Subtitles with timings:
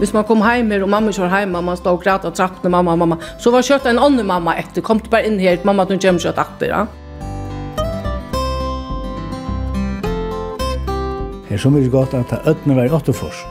[0.00, 2.62] Hvis man kom hjem og mamma kjør var hjemme, man stod og græt og trakk
[2.72, 4.80] mamma og mamma, så var kjøtt en annen mamma etter.
[4.80, 6.86] Kom til bare inn her, mamma, du kommer kjøtt etter, ja.
[11.44, 13.44] Det er så mye godt at det ødene var i Åttefors.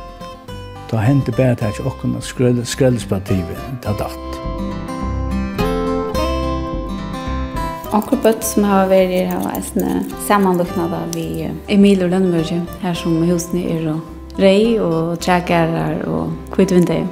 [0.90, 4.30] Da hendte bare at jeg ikke åkken skrøllespativet til datt.
[7.94, 13.22] Akkur Bøtt som har vært her var en da vi Emil og Lønneberg, her som
[13.22, 17.08] husene er og rei og trægærar og kvittvindeie.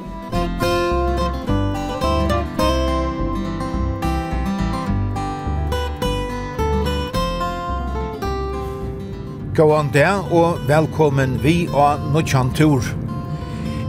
[9.55, 12.83] Gåan der, og velkommen vi og Nutsjan Tur.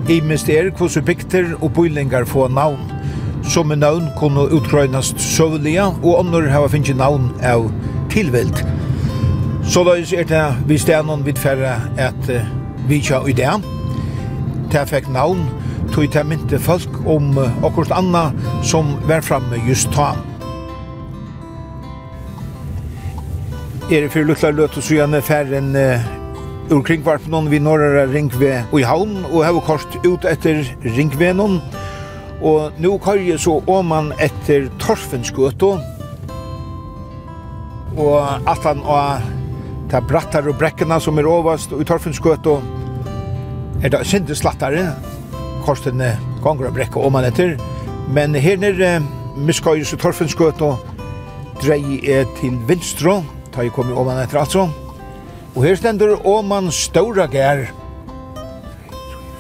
[0.09, 2.93] I mister hvordan bygter og bøylingar få navn.
[3.45, 7.71] Som en navn kunne utgrøynast søvliga, og andre hava finnje navn av
[8.11, 8.67] tilvilt.
[9.65, 12.58] Så da er det vi stedet vidt færre at
[12.89, 13.55] vitja i det.
[14.73, 15.47] Det fikk navn
[15.93, 18.29] tog det mynte folk om akkurat anna
[18.63, 20.15] som var framme just ta.
[23.89, 25.73] Er det fyrir lukla løte så gjerne færren
[26.71, 31.63] ur kringvarpen vi norra ringve i havn og hevur kort ut etter ringvenon
[32.45, 35.79] og nu jeg så åman etter Torfenskøto
[37.97, 39.23] og at han og
[39.91, 42.61] ta brattar og brekkene som er overst i Torfenskøto
[43.83, 44.91] er det sinte slattare,
[45.63, 47.55] korstene gonger og brekka om etter,
[48.11, 48.99] men her nere
[49.39, 50.81] miskøyes og torfenskøt og
[51.63, 53.21] drei er til vinstro,
[53.55, 54.69] ta jeg kom i man etter altså,
[55.55, 57.69] og her stender oman man ståra gær,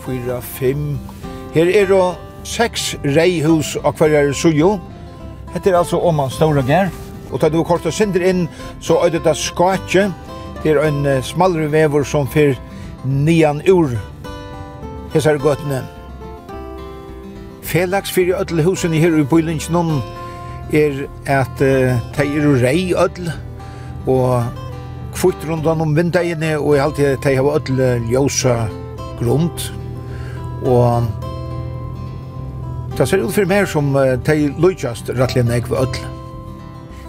[0.06, 0.86] 4, 5,
[1.54, 2.04] her er det
[2.48, 4.78] seks reihus og hverjar sujo,
[5.48, 6.92] Hette er altså oman man ståra gær,
[7.32, 8.46] og tar du kort og sender inn,
[8.80, 10.10] så er det da skatje,
[10.62, 12.54] det er en smalre vever som fyr
[13.04, 13.96] nian ur
[15.12, 15.82] hesar gøtene.
[17.62, 20.00] Felags fyrir öll husen her i Bøylingsnån
[20.72, 23.30] er at uh, de er rei öll
[24.08, 24.44] og
[25.16, 28.56] kvitt rundan om vindegene og i halvtid de har öll ljósa
[29.18, 29.68] grund
[30.64, 31.08] og
[32.98, 36.00] det ser ut fyrir mer som uh, de løytjast rattelig nek ved öll.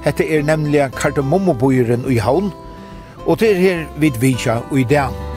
[0.04, 2.52] Hette er nemlig kardemommobøyren i havn
[3.26, 5.29] og det er her vid vidja og i dag.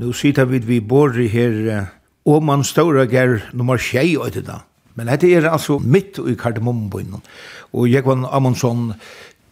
[0.00, 1.88] Nu sitter vi vi bor her
[2.24, 4.60] og man stora ger nummer 6 og det da.
[4.96, 7.20] Men dette er altså midt i kardemommebyen.
[7.72, 8.92] Og jeg var Amundsen,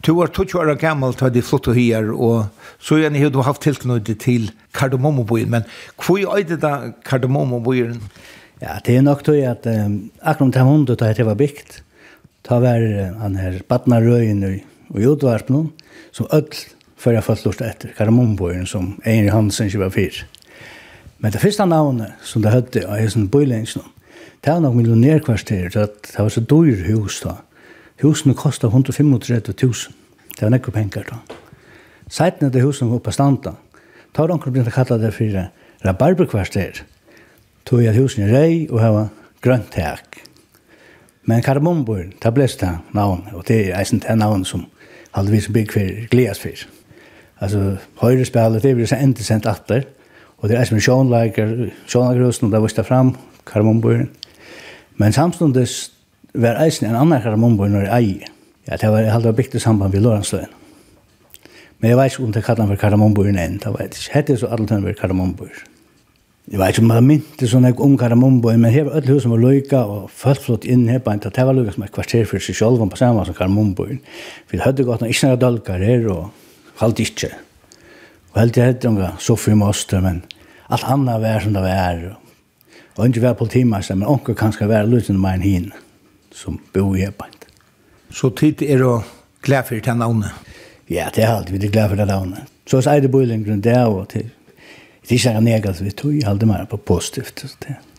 [0.04, 2.48] du var 20 år gammel da de flyttet her, og
[2.78, 5.50] så igjen har du haft tilknyttet til kardemommebyen.
[5.50, 8.00] Men hvor er det da kardemommebyen?
[8.60, 11.78] Ja, det er nok til at um, akkurat til hundet da det var bygd,
[12.48, 15.72] da var uh, han her badnarøyen og og jordvarpen,
[16.16, 16.62] som ødel
[16.96, 20.24] før jeg fått lort etter, kardemommebyen som Einar Hansen 24.
[21.18, 23.84] Men det første navnet som det høyde av hessen bøylengsene,
[24.44, 27.40] det var nok millionærkvarter, det var så dyr hus da.
[28.02, 29.08] Husene kostet 135
[29.62, 29.72] 000.
[30.36, 31.18] Det var nekker penger da.
[32.08, 33.56] Seiten av det husene oppe standa.
[34.16, 35.48] da har onker begynt å kalla det for
[35.84, 36.84] rabarberkvarter.
[37.64, 39.08] Tog jeg husene rei og hava
[39.42, 40.22] grønt tak.
[41.24, 44.66] Men Karamombor, det ble det navn, og det er eisen det navn som
[45.12, 46.64] halvvis bygg for gledes for.
[47.40, 49.84] Altså, høyre spillet, det blir så endelig sendt atter.
[50.38, 51.54] Og det er som sjånleikar,
[51.90, 53.14] sjånleikarhusen, og det viste fram
[53.48, 54.10] karmonbøyren.
[54.98, 55.92] Men samstundes
[56.34, 58.34] var eisen en annan karmonbøyren når jeg eier.
[58.68, 60.54] Ja, det var aldri bygd i samband med Lorentsløyen.
[61.78, 64.14] Men jeg vet ikke om det kallet han for karmonbøyren enn, det vet ikke.
[64.14, 65.74] Hette så alle tøyne var karmonbøyren.
[66.48, 69.34] Jeg vet ikke om man mynte sånn jeg om karmonbøyren, men her var alle husene
[69.34, 72.30] var løyka, og følt flott inn her på en det var løyka som et kvarter
[72.30, 74.00] for seg selv, på samme som karmonbøyren.
[74.50, 77.30] Vi hadde gått noen ikke noen dalkar her, og halvt ikke.
[78.32, 80.22] Og helt jeg hette unga, Sofie Moster, men
[80.68, 82.02] alt anna vær som det var.
[82.98, 85.68] Og ikke vær politimeister, men onker kan skal være luten med enn hin,
[86.34, 87.46] som bor i Ebeint.
[88.10, 89.04] Så tid er du
[89.44, 90.32] glad for det navnet?
[90.88, 92.48] Ja, det er alt, vi er glad for det navnet.
[92.68, 94.28] Så er det bøylingren det og til.
[95.08, 97.46] Det er ikke noe negativt, vi tog aldri mer på positivt,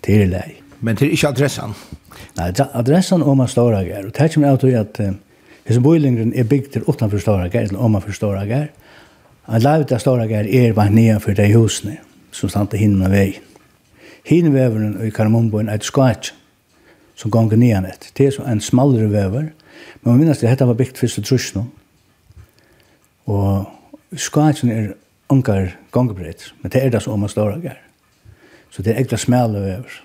[0.05, 0.59] det er lei.
[0.79, 1.73] Men det er ikke adressan?
[2.37, 5.01] Nei, adressan om man står her, og det er ikke mer av at
[5.69, 8.39] Hesen bøylingren er bygd til utanfor Storager, eller om man forstår
[9.49, 11.97] En lavet av stora gär er bare nye för de husene
[12.31, 13.41] som stod hinna av vägen.
[14.23, 16.33] Hinna väveren i Karamumboen er ett skvatt
[17.15, 18.11] som gånger nere ett.
[18.13, 19.51] Det är en smallare vever,
[20.01, 21.63] Men man minns det, dette var byggt først och trus nu.
[23.23, 23.65] Och
[24.17, 24.95] skvatten är
[25.27, 26.53] ungar gångerbrett.
[26.61, 27.73] Men det er det som om man stora.
[28.69, 30.03] Så det är äkla smallare vever.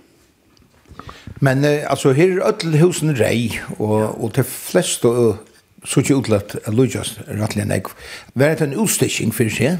[1.40, 4.44] Men eh, alltså här är öll husen rej och, och till
[5.04, 5.36] og
[5.84, 7.92] så ikke utløpt at Lujas rettelig enn jeg.
[8.34, 9.78] Var det en utstikking for seg?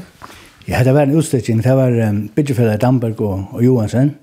[0.69, 1.63] Ja, det var en utstikking.
[1.63, 4.15] Det var um, byggefellet Damberg og, og Johansen.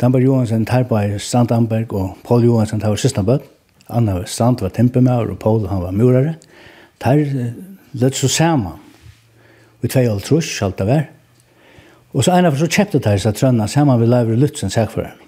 [0.00, 3.46] Damberg Johansen tar på Strand Damberg og Paul Johansen tar på Sistnabød.
[3.88, 6.34] Anna Strand var tempemauer og Paul han var murare.
[7.02, 7.52] Tar uh,
[7.92, 8.80] løtt så sammen.
[9.82, 11.06] Vi tvei og trus, alt det var.
[12.14, 15.18] Og så en av oss så kjøpte tar seg trønna sammen vi Leivre Lutzen, sagføreren.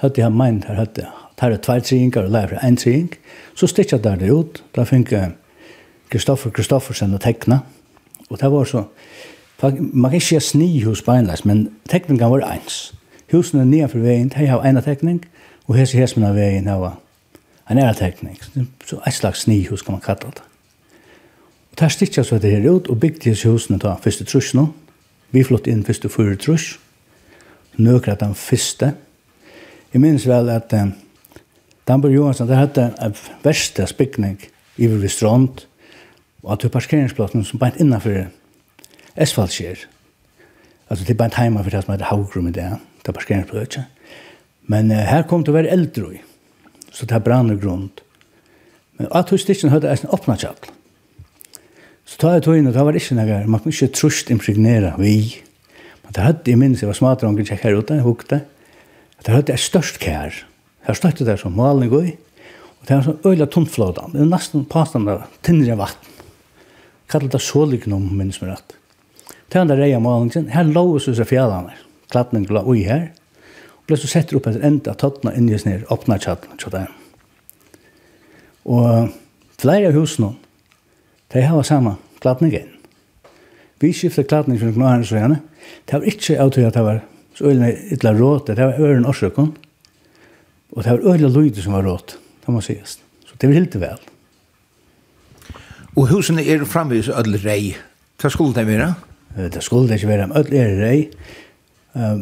[0.00, 3.10] Høtte jeg meint her, høtte tar det tvær tringar og lærer en tring,
[3.54, 5.14] så stikker der det ut, da fikk
[6.10, 7.60] Kristoffer Kristoffersen å tekna,
[8.30, 8.84] og det var så,
[9.62, 12.92] man kan ikke si snihus beinleis, men tekningen var eins.
[13.32, 15.22] Husene nedenfor veien, de har ena tekning,
[15.66, 16.98] og hese hesmen av veien har
[17.70, 18.38] en æra tekning.
[18.86, 20.44] Så et slags snihus kan man kalla det.
[21.70, 24.68] Og der stikker så det her ut, og bygde hese husene da første trus nå.
[25.34, 26.76] Vi flott inn første fyrir trus,
[27.76, 28.92] nøkret den første.
[29.92, 30.92] Jeg minns vel at um,
[31.86, 34.40] Damber Johansson, det hadde en verste spikning
[34.76, 35.66] i vi strand,
[36.42, 38.26] og at du parkeringsplassen som beint innanfor
[39.16, 39.86] Esfaldskjer.
[40.90, 42.66] Altså, det er beint heima for det som heter Haugrum i det,
[43.02, 43.86] det er parkeringsplassen.
[44.66, 46.18] Men uh, her kom det å være eldre
[46.96, 47.90] så det er brann og grunn.
[48.96, 50.56] Men at hos stikken hadde eisen åpna tjall.
[52.06, 54.94] Så tar jeg tog inn, og det var ikke noe, man kunne ikke trusht impregnere
[54.96, 55.42] vi.
[56.04, 58.40] Men det hadde, jeg minns, jeg var smadrangen, jeg kjekk her ute, jeg hukte.
[59.26, 60.38] Det hadde jeg størst kjær.
[60.86, 62.12] Her støtte det som maling går,
[62.78, 66.12] og det er sånn øyla tunnflådan, det er nesten påstand av tinnere vatten.
[67.10, 68.76] Kallet det sålignom, minns meg rett.
[69.50, 71.74] Det er den reia malingen, her lå oss hos fjallene,
[72.10, 73.08] klatten la ui her,
[73.78, 76.90] og ble så setter opp etter enda tøttene inni oss ned, åpna tjattene, tjattene.
[78.66, 79.12] Og
[79.62, 80.32] flere av husene,
[81.34, 82.72] de har samme klatningen.
[83.82, 85.42] Vi skiftet klatning noen knarren så gjerne.
[85.86, 87.02] Det var ikke av til at det var
[87.36, 89.52] så øyla ytla råte, det var øyla årsøkken.
[90.72, 92.16] Og det var øyla lydet som var råd,
[92.46, 92.98] det må sies.
[93.26, 94.04] Så det var helt vel.
[95.96, 97.76] Og husene er framvis ødel rei.
[98.20, 98.94] Hva skulle det være?
[99.52, 101.08] Det skulle det ikke være, men ødel er rei.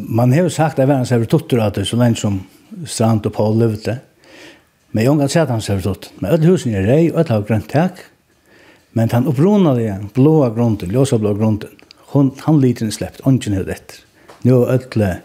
[0.07, 2.43] Man har jo sagt at verden ser tuttur at det så lenge som
[2.85, 3.99] Strand og Paul levde.
[4.91, 6.11] Men jeg har ikke sett han ser tuttur.
[6.21, 7.99] Men ødel husene er rei, ødel har grønt tak.
[8.95, 11.69] Men han oppronade igjen, blåa grunden, ljósa blåa grunden.
[12.15, 13.99] Hon, han liten släppt, ongen hade etter.
[14.43, 15.17] Nu er ödel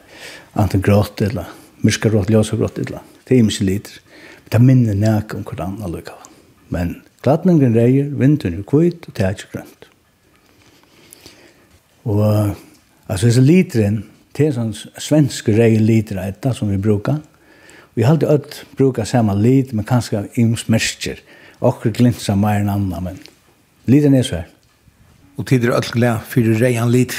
[0.59, 1.47] anten grått eller
[1.85, 3.03] myrska rått, ljósa rått, illa.
[3.29, 4.01] Det er mykje liter.
[4.51, 6.17] Det er minne nek om hvordan alle lukka.
[6.75, 9.89] Men glatningen reier, vinteren er kvitt, og det er ikke grønt.
[12.11, 12.23] Og,
[13.07, 14.05] altså, disse literen,
[14.37, 17.21] det er sånn svensk reier liter av etta som vi brukar.
[17.99, 21.19] Vi har alltid ødt brukar samme lit, men kanskje ims mersker.
[21.61, 23.21] Okker glinsa meir enn annan, men
[23.91, 24.49] literen er svær.
[25.37, 27.17] Og tider er ødt fyrir reier lit.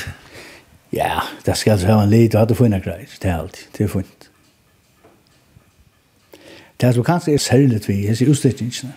[0.91, 3.85] Ja, det skal altså ha en lit, og hadde funnet greit, det er alltid, det
[3.85, 4.20] er funnet.
[6.81, 8.95] Det som kanskje er særlig vi, jeg sier utstyrkingene,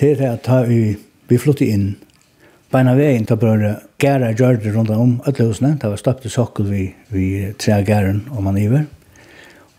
[0.00, 0.96] det er at ta vi,
[1.28, 1.90] vi flyttet inn,
[2.72, 6.70] beina veien til bare gæra gjør det rundt om ødelhusene, det var støpt i sokkel
[6.70, 7.26] vi, vi
[7.60, 8.88] tre gæren og man iver,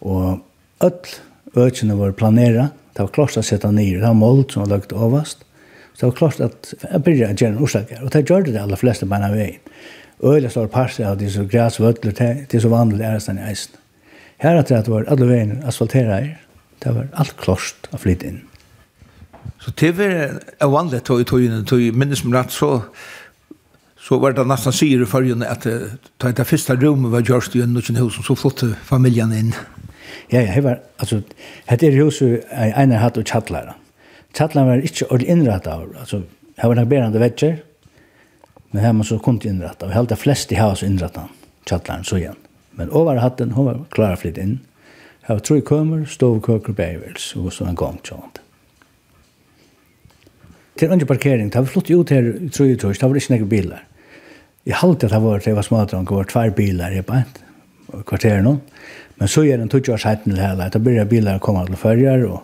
[0.06, 0.44] og
[0.84, 1.18] ødel
[1.58, 4.94] økene var planera, det var klart å sette ned, det var målt som var lagt
[4.94, 5.42] overast,
[5.98, 8.60] så det var klart at jeg begynte å gjøre en orsaker, og det gjør det
[8.62, 9.62] aller fleste beina veien.
[10.22, 13.74] Øyla står parse av disse græsvøtler, det er så vanlig ærestand i eisen.
[14.42, 16.36] Her er det at det var alle veien asfalterer,
[16.84, 18.42] Det var alt klost å flytte inn.
[19.64, 22.84] Så det var en vanlig tog i togene, tog i minnes med rett, så,
[24.00, 27.64] så var det nesten sier i følgende at det, det første rommet var gjørst i
[27.66, 29.54] en nøkken hus, så flyttet familien inn.
[30.32, 31.22] Ja, ja, det var, altså,
[31.70, 33.76] det er huset jeg egnet hatt og tjattlere.
[34.38, 36.22] Tjattlere var ikke ordentlig innrettet av, altså,
[36.58, 37.58] det var nok berende vetcher,
[38.72, 41.34] men her man så kom til innrettet, og helt det flest i hus innrettet
[41.68, 42.38] tjattleren så igjen.
[42.78, 44.58] Men over hatten, hun var klar å flytte inn,
[45.28, 48.40] har tre kømer, stovkøker, bævels, og så en gang tjant.
[50.78, 53.34] Til andre parkering, det var flott ut her, tror jeg, tror jeg, det var ikke
[53.34, 53.84] noen biler.
[54.68, 57.42] Jeg halte at det var, det var smadrong, det var tvær biler i bænt,
[57.98, 58.58] i kvarteret nå.
[59.18, 62.24] Men så er det en tuttjårs heiten til hele, da blir biler komme til førjer,
[62.30, 62.44] og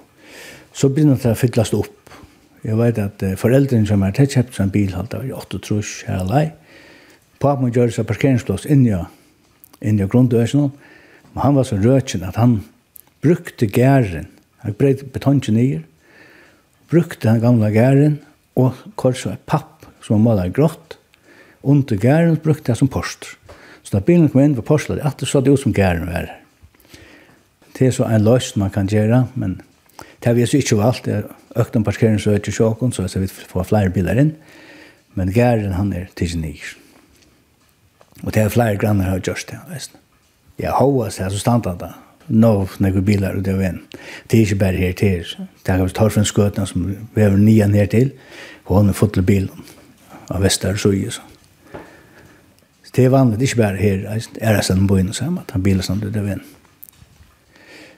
[0.73, 2.17] så begynner det å fyllast opp.
[2.63, 5.35] Jeg vet at uh, foreldrene som har tett kjøpt seg en bil, halte var i
[5.35, 6.45] 8 trus her alai.
[7.43, 9.07] Papen gjør seg parkeringsplass inni og
[9.83, 10.69] inni og grunnløsene,
[11.33, 12.61] men han var så røtjen at han
[13.23, 14.27] brukte gæren,
[14.63, 15.83] han breit betongen nyer,
[16.91, 18.19] brukte den gamla gæren,
[18.59, 20.97] og kors og papp som han maler grått,
[21.63, 23.37] under gæren brukte jeg som poster.
[23.83, 26.27] Så da bilen kom inn på postlet, at det så det ut som gæren var.
[27.73, 29.61] Det er så en løs man kan gjøre, men
[29.97, 31.05] det har vi så ikke valgt.
[31.05, 34.35] det er økt en parkering så ikke sjåken, så vi får flere biler inn.
[35.15, 36.75] Men gæren han er til sin nyer.
[38.23, 39.59] Og det er flere grannar har gjort det.
[40.59, 41.91] Jeg har hva seg, så standard da
[42.27, 43.79] nå när bilar og det vem.
[44.27, 45.25] Det er ju bara her til.
[45.65, 48.11] Det er vi tar från skötna som väver nya til.
[48.65, 49.49] Og han har fått til bilen
[50.29, 51.21] av Vestar så ju så.
[52.95, 54.21] Det er vanligt, det är bara här.
[54.41, 56.41] Är det sånn bojen så at han biler som det vem.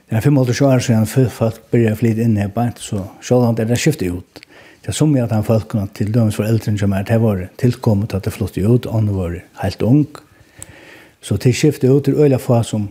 [0.08, 3.40] Det er fem år sedan så han folk började flytta in här bara så selv
[3.40, 4.40] om det er skiftet ut.
[4.80, 7.48] Det er som mye at han folk til dømes for eldre som er det var
[7.58, 10.06] tilkommet at det flyttet ut og han var helt ung.
[11.20, 12.88] Så til skiftet ut till øyla få som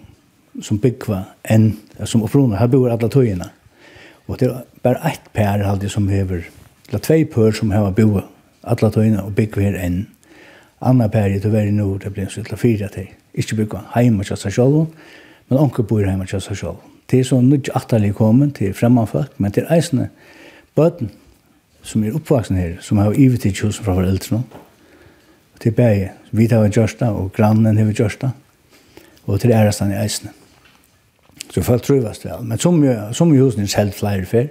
[0.63, 1.21] som byggva
[1.51, 2.59] enn som opprona.
[2.59, 3.49] Her bor alla tøyina.
[4.27, 6.45] Og det er bare eitt pær halde som hever,
[6.87, 8.21] eller tvei pør som hever bo
[8.63, 10.05] alla tøyina og byggva her enn.
[10.85, 13.09] Anna pær i tøyver i nord, det blir så til fyra til.
[13.33, 14.87] Ikke byggva heima kja seg sjolv,
[15.49, 16.81] men onke bor heima kja seg sjolv.
[17.11, 20.09] Det er så nudj atterlig komin til fremmanfakt, men til eisne
[20.75, 21.11] bøten
[21.85, 24.41] som er oppvaksen her, som har ivetid kjolsen fra foreldre nå.
[25.61, 28.31] Til bæge, vi tar vi og grannen har vi
[29.25, 30.29] og til ærestan i eisne.
[31.55, 32.41] Så folk trivast vel.
[32.43, 32.81] Men som,
[33.15, 34.49] som i husen er selv flere før.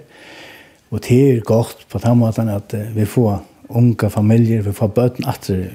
[0.89, 5.27] Og det er godt på den måten at vi får unge familier, vi får bøten
[5.29, 5.67] atter.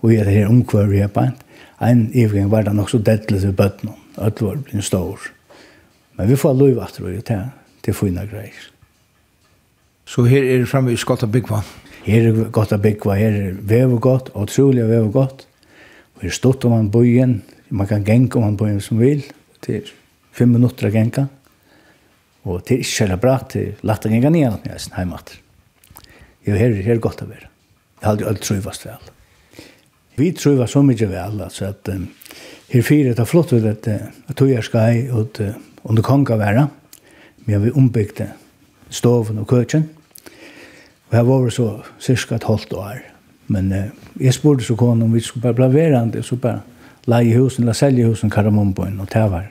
[0.00, 1.36] Og er det her omkvar vi er på en.
[1.84, 3.92] En ivgang var det nok så dettelig til bøten.
[4.16, 5.20] Alt var blitt stor.
[6.16, 7.48] Men vi får lov at og er
[7.84, 8.68] til fina greier.
[10.04, 11.60] Så her er det framme i Skotta Byggva?
[12.04, 15.46] Her er Skotta Byggva, her er vev godt, utrolig vev godt.
[16.14, 19.24] Og her er stått om man bøyen, man kan genka om man bøyen som vil.
[19.66, 19.92] Det er
[20.32, 21.26] fem minutter å genka.
[22.42, 25.34] Og det er ikke kjærlig bra til lagt å genka nye når jeg er heimat.
[26.42, 27.48] Jo, her, her er godt å være.
[28.00, 29.10] Jeg har aldri trøyvast vel.
[30.18, 32.08] Vi trøyvast så mye vel, altså at um,
[32.72, 35.38] her fire det er flott ut at uh, tog jeg skal ut
[35.84, 36.66] under konga være.
[37.46, 38.32] Men vi ombygde
[38.90, 39.86] stoven og køkken.
[41.10, 41.70] Og her var det så
[42.02, 43.00] cirka et halvt år.
[43.54, 43.86] Men uh,
[44.18, 46.64] jeg spurte så kone om vi skulle bare bli verande, så bare
[47.06, 49.50] leie husen, la selge husen, karamomboen, og det var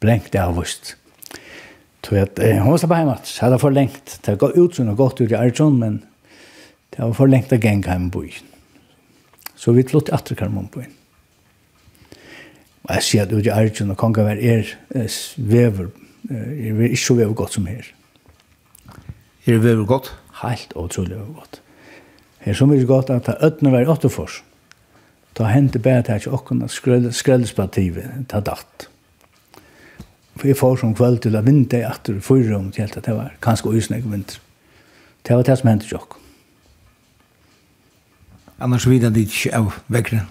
[0.00, 0.96] brengt av vust.
[2.04, 4.16] Så at eh, hun var på hjemme, så hadde for lengt.
[4.24, 6.00] Det var ut som gått ut i Arjun, men
[6.90, 8.48] det var for lengt å gjenge hjemme på byen.
[9.54, 10.96] Så vi flott etter Karmon på byen.
[12.88, 14.66] Og jeg sier at ut i Arjun og kongen var er,
[15.36, 15.90] vever,
[16.30, 17.92] er vi ikke så vever godt som her.
[19.46, 20.10] Er det vever godt?
[20.42, 21.60] Helt utrolig vever godt.
[22.40, 24.42] Her som er godt at det øtner var i Åttefors.
[25.38, 28.89] Da hendte bare til at åkken skrøldespativet, ta datt.
[30.38, 33.04] For jeg får som kveld til å vinde i atter i fyrre om til at
[33.06, 34.38] det var kanskje øysnegg vinter.
[35.26, 36.16] Det var det som hendte sjokk.
[38.60, 40.26] Annars vidar det ikke av vekkene?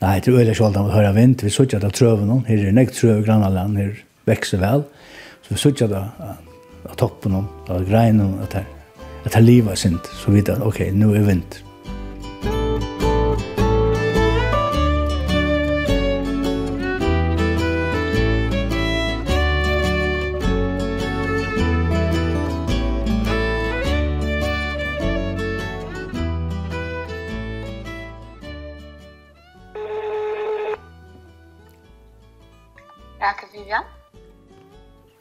[0.00, 1.42] Nei, det er øyla sjålt av å høre vind.
[1.42, 2.40] Vi sutja det av trøven nå.
[2.46, 3.78] Her er nekt trøve i grannaland.
[3.80, 3.94] Her
[4.30, 4.84] vekser vel.
[5.42, 8.54] Så vi sutja det av toppen nå, av greinen, at
[9.24, 10.10] det er livet sint.
[10.20, 11.73] Så vidar, ok, nå er vinter.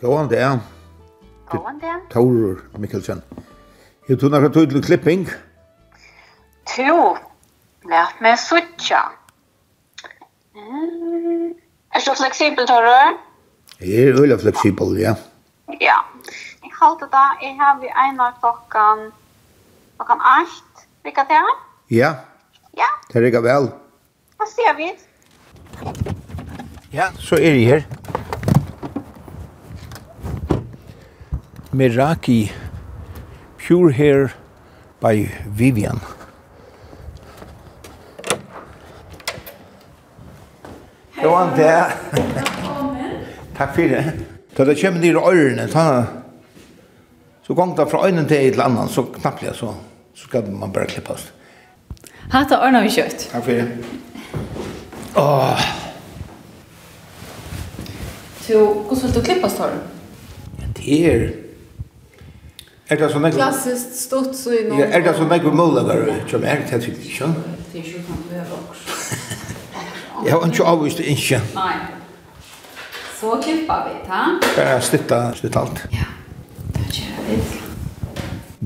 [0.04, 0.60] Gåan dag.
[1.50, 2.02] Gåan dag.
[2.12, 3.22] Torur Mikkelsen.
[4.10, 5.22] Jeg tog nekka tog til klipping.
[6.76, 7.14] Jo,
[7.88, 9.00] Lært meg suttja.
[10.56, 11.54] Mm.
[11.96, 13.16] Er du fleksibel, Torur?
[13.80, 15.16] Jeg er øyla fleksibel, ja.
[15.80, 15.98] Ja.
[16.64, 19.08] Jeg halte da, jeg har vi en av klokkan,
[19.96, 21.58] klokkan 8, lykke til her?
[21.92, 22.12] Ja.
[22.76, 22.92] Ja.
[23.08, 23.72] Det er ikke vel.
[24.36, 24.92] Hva ser vi?
[26.92, 28.23] Ja, så er jeg her.
[31.74, 32.52] Meraki
[33.58, 34.34] Pure Hair
[35.02, 36.00] by Vivian.
[41.16, 41.24] Hei.
[41.24, 41.96] Johan, det er.
[43.58, 44.04] Takk for det.
[44.54, 45.86] Da det kommer nere ørene, ta,
[47.42, 49.74] så gong det fra øynene til et eller annet, så knappt jeg så,
[50.14, 51.32] så skal man bare klippe oss.
[52.30, 53.32] Hatta ørene vi kjøtt.
[53.32, 53.68] Takk for det.
[55.18, 55.64] Åh.
[58.44, 59.82] Så, hvordan vil du klippes, Torren?
[60.78, 61.43] Det er...
[62.94, 64.84] Er det sånn Klassiskt stort så i noen...
[64.84, 67.30] Ja, er det sånn ekve målager som er til typ ikke?
[67.72, 69.22] Det er ikke sånn det er også.
[70.24, 71.40] Jeg har ikke avvist det ikke.
[71.56, 71.72] Nei.
[73.18, 74.20] Så klipper vi, ta.
[74.44, 75.82] Bare slitta, slitta alt.
[75.96, 76.06] Ja,
[76.76, 77.38] det gjør vi.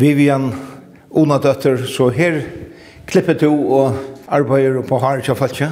[0.03, 0.49] Vivian,
[1.17, 2.41] Ona døtter, så her
[3.07, 3.95] klipper du og
[4.27, 5.71] arbeider på her, Harald Kjafaltje?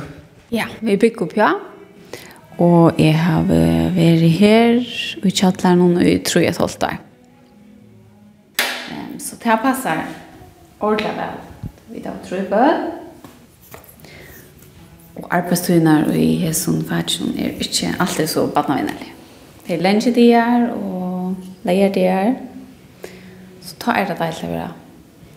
[0.55, 1.51] Ja, vi bygger opp, ja.
[2.63, 7.01] Og jeg har vært her i Kjattlæren og i Trojet Holtar.
[9.45, 10.05] Det här passar
[10.79, 11.37] ordentligt väl.
[11.87, 12.91] Vi tar tre bön.
[15.15, 19.11] Og arbeidstøyner i hesson fatsjon er ikke alltid så badnavinnelig.
[19.67, 22.33] Det er lenge de er, og leier de er.
[23.61, 24.71] Så ta er det deilig å være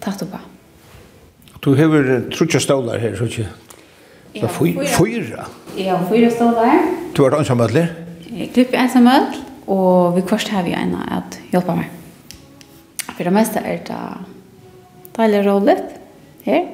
[0.00, 0.40] tatt oppa.
[1.60, 3.46] Du hever trutja stålar her, så ikke?
[4.34, 5.44] Ja, fyra.
[5.76, 6.80] Ja, fyra stålar.
[7.16, 7.92] Du har ansamöldler?
[8.30, 9.12] Jeg klipper ansam
[9.66, 11.97] og vi kvarst har vi en at hjelpa meg
[13.18, 14.14] för det mesta är det
[15.16, 15.84] deilig roligt
[16.42, 16.68] her.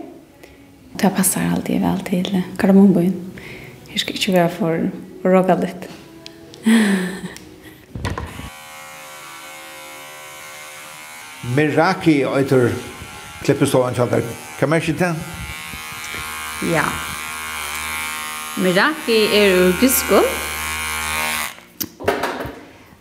[0.93, 3.31] Det passar alltid väl till kardemombyn.
[3.89, 4.91] Her skal ikke være for,
[5.23, 5.89] for råka litt.
[11.57, 12.69] Meraki etter
[13.47, 14.29] klippestående kjallar.
[14.61, 15.15] Kan man ikke det?
[16.75, 16.85] Ja.
[18.61, 20.29] Meraki er ur griskon.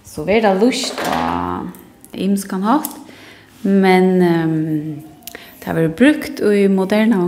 [0.07, 1.71] Så vi er da lust og
[2.13, 3.02] imskan hatt.
[3.63, 5.03] Men um,
[5.59, 7.21] det har vært brukt i moderne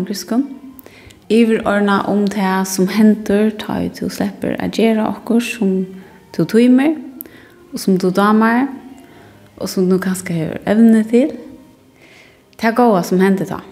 [1.29, 5.71] Iver ordna om det som henter, ta ut til å slippe å gjøre akkur som
[6.35, 6.99] du tøymer,
[7.73, 8.67] og som du damer,
[9.57, 11.31] og som du kanskje har evne til.
[12.59, 13.63] Det er gode som henter da.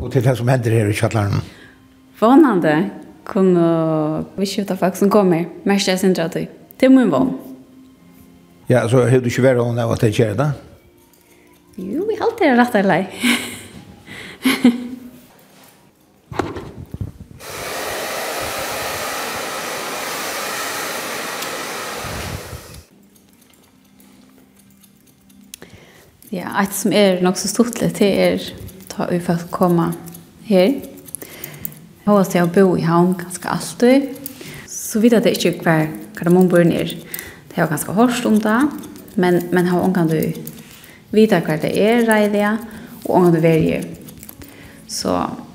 [0.00, 1.44] Og til det som henter her i kjallaren?
[2.18, 2.74] Vånande
[3.28, 6.48] kunne vi skjuta folk som kommer, mest jeg synes at det
[6.82, 7.36] er min vån.
[8.68, 10.50] Ja, så har du ikke vært av at det skjer det?
[10.50, 10.67] Ja.
[11.80, 13.06] Jo, vi har alltid rett eller lei.
[26.34, 28.50] Ja, et som er nok så stort litt det er
[28.90, 29.92] ta vi å komme
[30.50, 30.74] her.
[30.74, 34.10] Jeg har jeg bo i havn ganske alltid.
[34.66, 36.90] Så vidt at det ikke er hver kardemonborgen er.
[37.54, 38.60] Det er ganske hårst om det,
[39.14, 40.18] men, men har omgang du
[41.14, 42.52] vita hva det er reidige,
[43.06, 43.86] og om det verger.
[44.88, 45.14] Så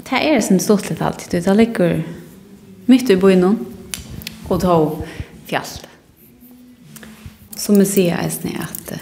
[0.10, 1.44] det er som stort litt alltid.
[1.44, 2.04] Det ligger
[2.86, 3.58] midt i byen,
[4.50, 4.90] og det har
[5.50, 5.90] fjallet.
[7.58, 8.94] Som vi sier eisne at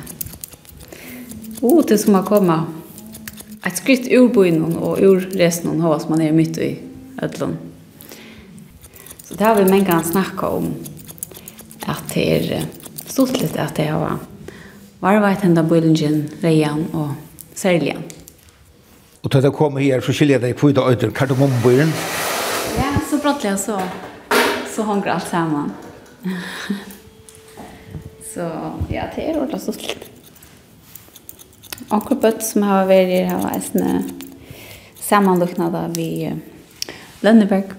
[1.61, 2.77] uh, det som har kommet
[3.65, 6.71] et skritt ur byen og ur resten av hva som man er midt i
[7.21, 7.55] ødlån.
[9.23, 10.71] Så det har vi mange ganger snakket om
[11.87, 12.65] at det er
[13.07, 14.30] stort litt at det har vært
[15.01, 17.15] varvait enda bøylingen, reian og
[17.57, 18.03] særlian.
[19.23, 21.93] Og til det kom her, så skiljer deg på i dag øyder kardemombøyren.
[22.77, 23.77] Ja, så brattelig så,
[24.69, 25.71] så hongra alt sammen.
[28.33, 28.47] så
[28.95, 30.07] ja, det er ordentlig så slitt.
[31.91, 34.03] Anker bøtt som har vært i vært var eisne
[35.01, 36.29] samanluknada vi
[37.21, 37.73] Lønneberg.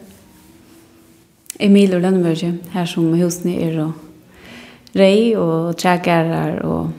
[1.63, 6.91] Emil og Lønneberg, her som husene er og rei og trækærer og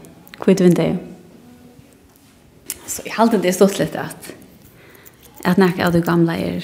[0.43, 0.99] kvitt vindeie.
[2.87, 4.33] Så jeg halte det stått litt at
[5.43, 6.63] at nekka av det gamla er,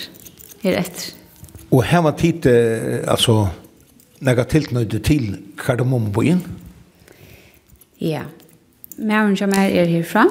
[0.63, 1.12] er etter.
[1.70, 2.48] Og her var tid,
[3.12, 3.50] altså,
[4.26, 5.26] nekka tilknøyde til
[5.60, 6.42] kardemommebyen?
[8.00, 8.24] Ja.
[8.98, 10.26] Mæren som er er herfra.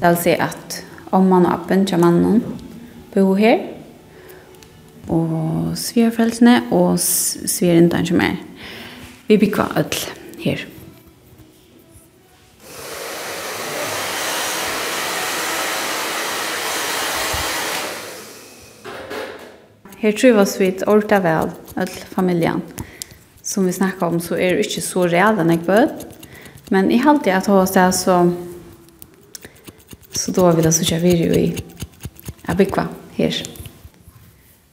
[0.00, 2.42] Det vil si at omman og appen til mannen
[3.14, 3.58] bo her.
[5.08, 8.40] Og svigerforeldrene og svigerindan som er.
[9.28, 10.08] Vi bygger ødel
[10.44, 10.56] her.
[10.56, 10.75] Ja.
[20.00, 22.62] her trivas vi et orta vel, all familjen.
[23.42, 26.06] Som vi snakkar om, så er det ikke så real enn jeg bød.
[26.74, 28.16] Men i halte at hos det, så,
[30.10, 31.52] så da vil jeg så kjøre videre i
[32.50, 33.38] Abikva her.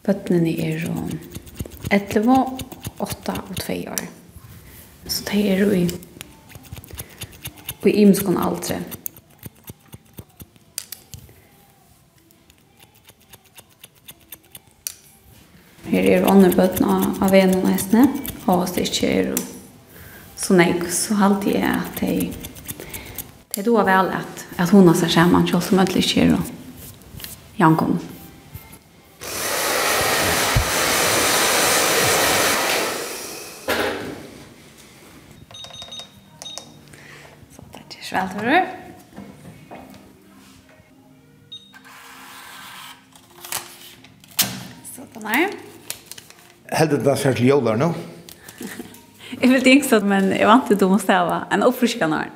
[0.03, 1.11] Bøttene er om
[1.93, 2.39] 11,
[2.99, 4.03] 8 og 2 år.
[5.07, 5.85] Så det er jo i,
[7.85, 8.81] i imskon aldre.
[15.89, 18.07] Her er andre bøtten av, av en og nesten,
[18.47, 19.33] og hvis det ikke er
[20.39, 22.15] så nek, så halte jeg at det
[23.53, 26.39] det er da vel at, at hun har seg sammen, så som ødelig ikke er
[27.59, 27.99] jankommen.
[37.53, 38.82] Så det er ikke svært, hører du?
[46.73, 47.91] Heldig det danser til jøler nå?
[49.37, 52.31] Jeg vil tenke sånn, men jeg vant til å stave En oppfriskende år.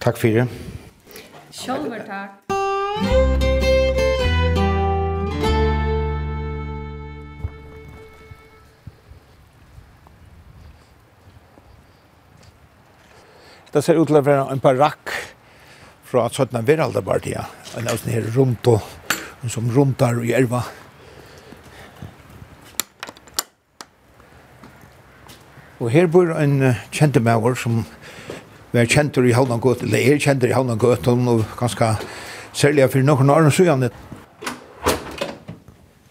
[0.00, 0.46] Takk for det.
[1.52, 2.38] Sjølver takk.
[13.70, 15.12] Det ser ut til å være en barakk
[16.10, 16.56] fra 17.
[16.66, 17.44] veraldabartia.
[17.76, 18.80] En av sånne her rundt og
[19.48, 20.62] som rundar i erva.
[25.80, 27.78] Og her bor en uh, kjente kjentemauer som
[28.74, 31.88] var kjentur i Havnangøt, eller er kjentur i Havnangøt, og ganske
[32.52, 33.88] særlig for noen år og siden.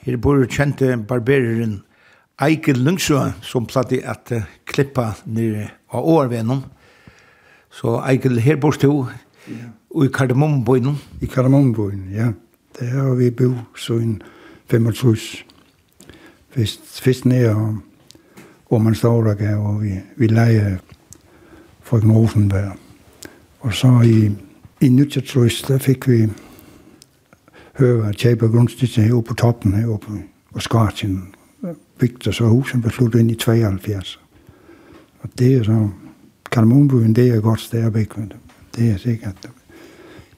[0.07, 1.83] Her bor kjente barbereren
[2.41, 6.65] Eikel Lungsø, som platt i at uh, klippa nere av årvenom.
[7.69, 9.05] Så Eikel, her bor du,
[9.93, 10.97] og i Kardemombøyden.
[11.21, 12.31] I Kardemombøyden, ja.
[12.79, 14.21] Det har vi bo så en
[14.69, 15.17] 25.
[16.49, 17.77] Fest, fest ned, og,
[18.65, 20.77] og man står der, gav, og vi, vi leger
[21.81, 22.77] frøken Rosenberg.
[23.59, 24.31] Og så i,
[24.85, 26.29] i Nytjatrøs, der fik vi
[27.79, 31.35] høre Tjaber Grundstidsen her på toppen heroppe, og Skartjen
[31.99, 34.19] bygde så husen blev sluttet ind i 72.
[35.19, 35.89] Og det er så,
[36.51, 38.15] Kalmonbyen, det er godt stærvæk,
[38.75, 39.49] det er sikkert.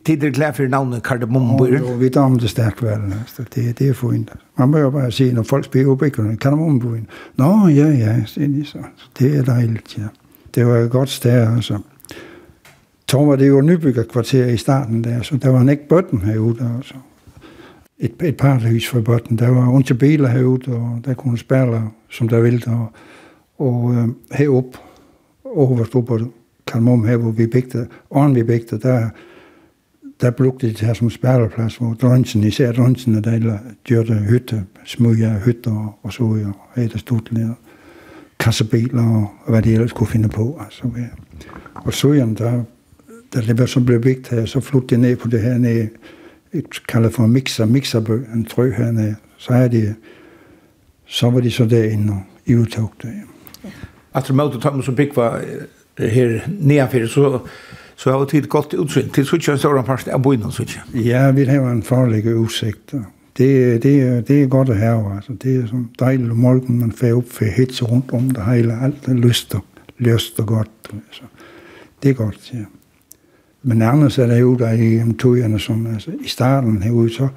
[0.06, 1.80] Tid er glad for navnet kardemommebøyer.
[1.80, 3.14] Jo, vi tar om det sterkt vel.
[3.38, 4.32] Det, det er fint.
[4.58, 7.04] Man må jo bare si, når folk spiller opp ikke, kardemommebøyer.
[7.38, 8.16] Nå, ja, ja,
[9.20, 10.10] det er dejligt, ja.
[10.56, 11.80] Det var et godt sted, altså.
[13.08, 16.72] Tom var det jo nybyggerkvarter i starten der, så der var en ikke bøtten herude,
[16.78, 16.96] altså.
[18.00, 19.40] Et, et paradis for bøtten.
[19.40, 22.92] Der var ondt til biler herude, og der kunne spille, som der ville, og,
[23.66, 24.78] og øh, heroppe,
[25.46, 26.20] over stod på
[26.68, 29.10] Karl her, hvor vi bygde, åren vi bygde, der
[30.22, 34.64] der brukte de det her som spærreplads, hvor drønsen, især drønsen, der der gjorde hytte,
[34.86, 37.54] smøger hytter og, og så, og et af studleder,
[38.40, 40.62] kassebiler og, og hvad de ellers kunne finde på.
[40.64, 41.08] Altså, ja.
[41.76, 42.64] Og så, ja, der,
[43.34, 45.88] der det var, så blev vigtigt her, så flyttede de ned på det her ned,
[46.54, 49.96] et kaldet for mixer, mixerbø, en trø her ned, Så er de,
[51.06, 53.08] så var de så derinde og i udtog det.
[53.64, 53.70] Ja.
[54.14, 55.42] At du mødte Thomas og var
[56.00, 57.40] her nedanfor, så
[58.02, 59.10] så har tid gått utsyn.
[59.14, 62.94] til så en stor part av byen så Ja, vi har en farlig utsikt.
[63.38, 67.18] Det det det er godt å have, altså det er sånn deilig morgen man får
[67.18, 69.64] opp for hits rundt om det hele alt er lyst og
[69.98, 70.90] lyst og godt.
[70.94, 71.24] Altså.
[72.04, 72.66] Det er godt, ja.
[73.64, 77.28] Men annars er det jo der i um, togerne, som altså, i starten herude, så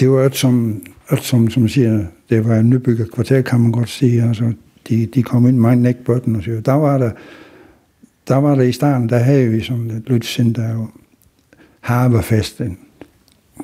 [0.00, 3.72] det var alt som, alt som, som siger, det var en nybygget kvarter, kan man
[3.72, 4.52] godt sige, altså
[4.88, 6.60] de, de kom ind, en nækbøtten og så.
[6.64, 7.10] der var der
[8.28, 10.90] da var det i starten, der havde vi sådan et lytcenter og
[11.80, 12.78] Harvefesten.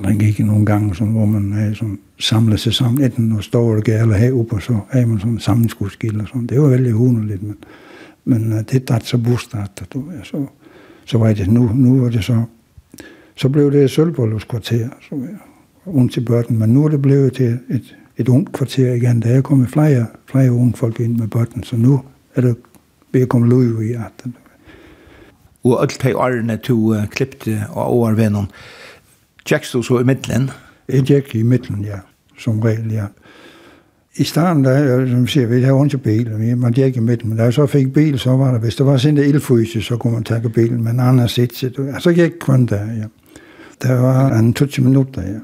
[0.01, 3.77] Man gik nogle gange, sådan, hvor man havde sådan, samlet sig sammen, enten og stå
[3.77, 6.47] og gav eller og så havde man sådan en sammenskudskild og sådan.
[6.47, 7.57] Det var veldig hunderligt, men,
[8.25, 10.47] men det er så bostad, du, ja, så,
[11.05, 12.43] så var det, nu, nu var det så,
[13.35, 17.33] så blev det et sølvbolleskvarter, så ja, rundt til børten, men nu er det blevet
[17.33, 21.29] til et, et ungt kvarter igen, der er kommet flere, flere unge folk ind med
[21.29, 22.01] børten, så nu
[22.35, 22.57] er det
[23.13, 24.25] ved at komme liv i at
[25.73, 28.49] og alt de årene to uh, klippte og overvennom.
[29.45, 30.51] Tjekst du så i midtelen?
[30.89, 32.03] Jeg tjekk i midtelen, ja.
[32.39, 33.07] Som regel, ja.
[34.17, 37.31] I starten, der, som sier, vi har ikke bil, man tjekk i midtelen.
[37.31, 39.97] Men da jeg så fikk bil, så var det, hvis det var sin ildfryse, så
[39.97, 41.71] kunne man takke bilen, men annars ikke.
[42.01, 43.09] Så gikk kun der, ja.
[43.83, 45.41] Det var en 20 minutter, ja.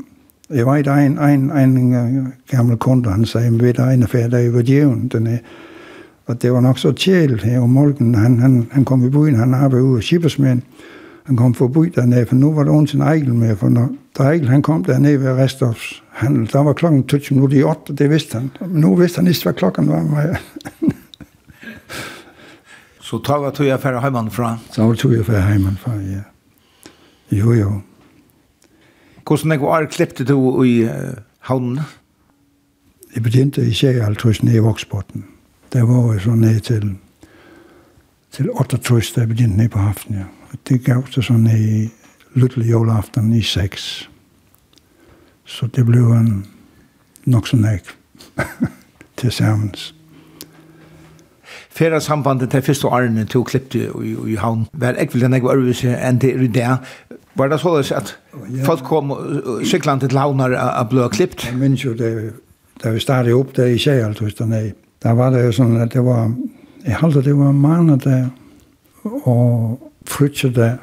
[0.53, 4.29] Jeg var et en, en, en, en gammel kunde, han sagde, vi er en affær,
[4.29, 5.39] der er jo djævn, den er,
[6.27, 8.15] Og det var nok så tjæl her om morgenen.
[8.15, 10.63] Han, han, han kom i byen, han arbejdede ude af Schippersmænd.
[11.25, 13.57] Han kom for byen dernede, for nu var der ondt en Ejl med.
[13.57, 17.59] For når, da Ejl han kom dernede ved Restorffs handel, der var klokken 20 minutter
[17.59, 18.51] i 8, det vidste han.
[18.61, 20.03] Men nu vidste han ikke, hvad klokken var.
[20.03, 20.35] Med.
[23.01, 24.59] så tog jeg tog jeg færre heimann fra?
[24.71, 26.21] Så tog jeg færre heimann fra, ja.
[27.37, 27.81] Jo, jo.
[29.27, 30.91] Hvordan er det klippte du i uh,
[31.39, 31.81] havnen?
[33.15, 35.25] Jeg begyndte i 56 nede i Voksbotten.
[35.73, 36.97] Det var jo så ned til,
[38.33, 40.25] til 68, da jeg begyndte ned på haften, ja.
[40.69, 41.91] Det gav det så ned i
[42.35, 44.09] lyttelig juleaften i 6.
[45.45, 46.47] Så det blev en
[47.25, 47.81] nok så næg
[49.17, 49.95] til samens.
[51.71, 55.39] Færa sambandet til første årene til å klippe i, i havn, var ikke vel en
[55.39, 56.69] enn øvelse enn det er i det.
[57.35, 58.19] Var det således at
[58.65, 59.13] folk kom
[59.65, 61.47] syklande til havner og ble klippt?
[61.49, 62.33] Jeg minns jo det,
[62.85, 65.95] da vi startet opp det i Kjell, da jeg Da var det jo sånn at
[65.95, 66.31] det var,
[66.87, 68.31] jeg halte det var mandag
[69.27, 70.79] og frutsedag,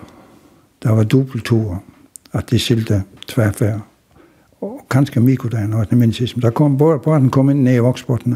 [0.84, 1.78] det var dobbeltur,
[2.36, 3.80] at de skilte tværfærd.
[4.62, 6.42] Og kanskje mikrodagen, og etter min siste.
[6.44, 8.36] Da kom båten kom inn ned i Voksbotten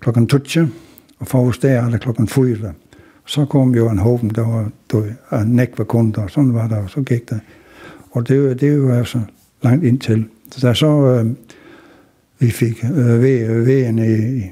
[0.00, 0.70] klokken 12,
[1.20, 2.72] og forrest der alle klokken 4.
[3.26, 4.70] Så kom jo en hoven, der var
[5.40, 7.40] en nekve kunder, og sånn var det, og så gikk det.
[8.12, 9.20] Og det, det var så
[9.62, 10.24] langt inntil.
[10.50, 11.34] Så da så øh,
[12.38, 14.48] vi fikk øh, ved, ved i, i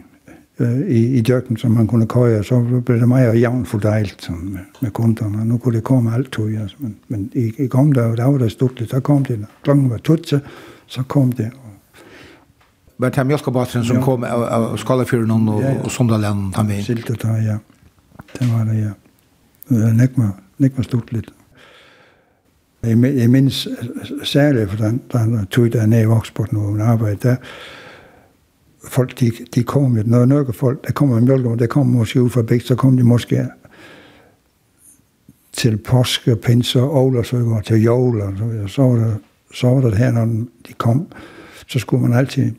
[0.88, 4.60] i, i døkken som man kunne køje, så blev det meget jævnt fordelt sådan, med,
[4.80, 5.44] med kunderne.
[5.44, 8.24] Nu kunne det komme alt tog, altså, men, men i, i kom der, og der
[8.24, 10.40] var det stort, så kom det, når klokken var tutse,
[10.86, 11.50] så kom det.
[11.54, 12.02] Og...
[12.98, 14.02] Var det mjölkabatren som ja.
[14.02, 15.82] kom av, av Skalafjøren og, ja, ja.
[15.84, 16.52] og Sondalanden?
[16.56, 17.58] Ja, og ta, ja.
[18.38, 18.92] Det var det, ja.
[19.68, 21.30] Det var, nekma stort litt.
[22.82, 23.68] Jeg, jeg minns
[24.24, 27.36] særlig, for den, den tog der ned i Voksbort nu, hun arbejdede der,
[28.88, 32.22] folk, de, de kom jo, når noen folk, det kommer i Mjølgaard, det kommer måske
[32.22, 33.46] ud fra Bæk, så kom de måske
[35.52, 38.68] til påske, pinser, ålersøger, til jord, og så videre.
[38.68, 39.16] Så var det,
[39.54, 40.24] så var det her, når
[40.68, 41.06] de kom,
[41.66, 42.52] så skulle man altid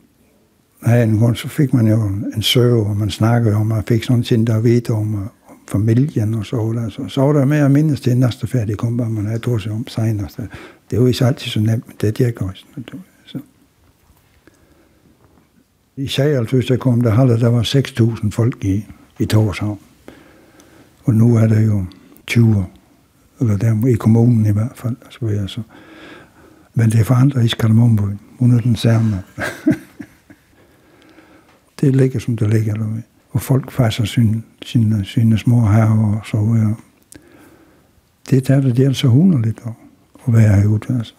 [0.82, 2.02] have en hund, så fik man jo
[2.36, 5.30] en søv, og man snakkede om, man fik sådan ting, der ved om, om
[5.68, 6.88] familien og så der.
[6.88, 9.60] Så, så var der mere og mindst det næste færdige kom, bare man havde tog
[9.60, 10.28] sig om senere.
[10.90, 12.50] Det er jo ikke altid så nemt, men det er det, jeg gør.
[16.00, 18.86] I 96 der kom der halde, der var 6.000 folk i,
[19.18, 19.78] i Torshavn.
[21.04, 21.84] Og nu er det jo
[22.26, 22.66] 20,
[23.40, 25.62] eller der i kommunen i hvert fald, så vil jeg så.
[26.74, 28.20] Men det forandrer ikke Kalmumbøen.
[28.38, 29.22] Hun er den samme.
[31.80, 33.02] det ligger som det ligger, du hvad?
[33.30, 36.74] og folk fasser sine, sine, sine små herrer og så videre.
[38.30, 39.60] Det der, det er så hunderligt
[40.26, 40.98] at være herude.
[40.98, 41.14] Altså.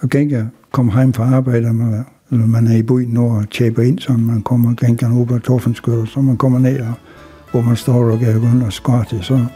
[0.00, 0.32] Og gik
[0.70, 4.42] kom hjem fra arbejde med Når man er i byen og tjeper ind, så man
[4.42, 6.92] kommer gennem op ad Torfenskøl, så man kommer ned, og,
[7.50, 9.46] hvor man står og gør under skottet, så,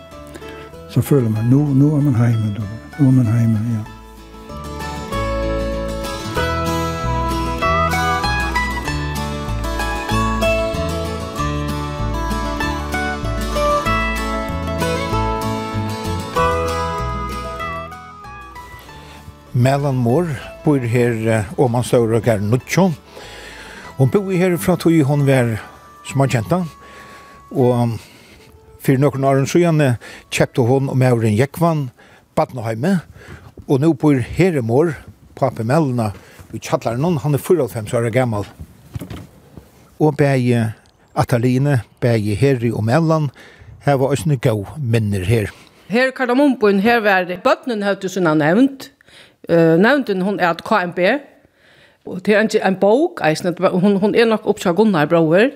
[0.91, 2.65] så føler man, nu, nu er man hjemme, nu,
[3.01, 3.94] nu er man hjemme, ja.
[19.65, 20.27] Mellan mor
[20.65, 22.91] bor her om man står og er nødtjå.
[23.97, 25.55] Hun bor her fra tog hun var
[26.05, 26.59] som han kjente.
[27.55, 27.95] Og
[28.85, 29.81] for noen år siden
[30.29, 31.87] kjøpte hun og Mauren Jekvann
[32.37, 32.99] Badnaheime.
[33.65, 34.93] Og nå bor her mor,
[35.39, 36.11] pape Melna,
[36.53, 38.45] og kjattler noen, han er 45 år gammel.
[39.97, 40.75] Og bæg
[41.17, 43.31] Ataline, bæg Herri og Mellan,
[43.87, 45.49] her var også noen gode minner her.
[45.89, 48.91] Her Kardamompun, her var bøttenen høyt du som han nevnt
[49.49, 50.99] uh, nämnden hun er at KMB.
[52.05, 55.51] og det er inte en bok, eisen, hun, hun er nok upptja Gunnar Brauer.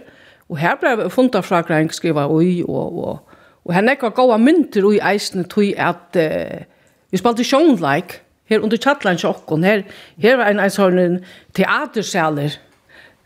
[0.49, 3.19] Och här funnet fra frågring skriva ui, og, og,
[3.65, 6.65] og henne kan goa mynter i eisen tog at uh,
[7.11, 9.83] vi spalte sjånleik, like her under chatlan sjokkon her
[10.19, 11.19] her var en sån
[11.55, 12.57] teatersaler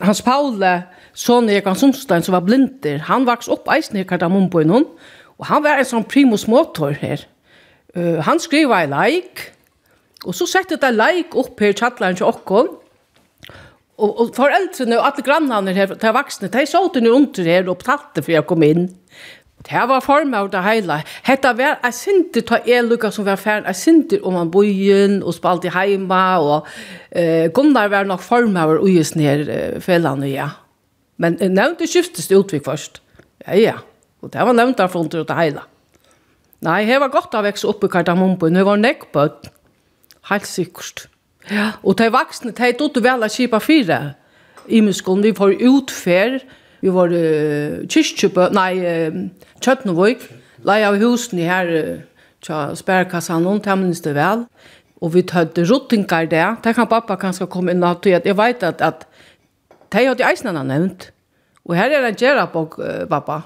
[0.02, 0.82] Hans Paule,
[1.14, 4.88] sånn i Ekan Sundstein, som var blinder, han vaks opp eisen i Kardamumbo i noen,
[5.38, 7.22] og han var en sånn primus motor her.
[7.94, 9.52] Uh, han skriva i like,
[10.22, 12.70] Og så sette det like opp her i kjattlaren til okken,
[14.02, 17.68] og, og foreldrene og alle grannene her, de vaksne, de så det den under her
[17.68, 18.88] og betalte for jeg kom inn.
[19.62, 20.96] Det var form av det hele.
[21.22, 25.34] Hette var en synder ta elukka som var ferdig, Jeg synte om han bojen og
[25.34, 30.48] spalte hjemme, og uh, Gunnar var nok form av uisen her uh, fellene, ja.
[31.18, 33.02] Men eh, nevnte skiftes det utvik først.
[33.46, 33.76] Ja, ja.
[34.22, 35.62] Og det var nevnt derfor under det hele.
[36.62, 39.28] Nei, det var godt å vekse opp i Kardamombøen, det var nekk på.
[40.30, 41.08] Helt sikkert.
[41.50, 41.72] Ja.
[41.82, 44.00] Og de voksne, de tog vel å kjipa fire
[44.68, 45.24] i muskelen.
[45.24, 46.38] Vi var utfer,
[46.82, 49.18] vi var uh, kyrkjøpø, nei, uh,
[49.62, 50.28] Kjøtnevøk,
[50.66, 54.46] leie av husene her, uh, tja, spærkassan, noen temnes det vel.
[55.02, 56.54] Og vi tødde rottingar der.
[56.62, 59.08] Det kan pappa kanskje komme inn av at jeg vet at, at
[59.90, 61.08] de hadde eisen han nevnt.
[61.66, 63.42] Og her er en gjerra på uh, pappa.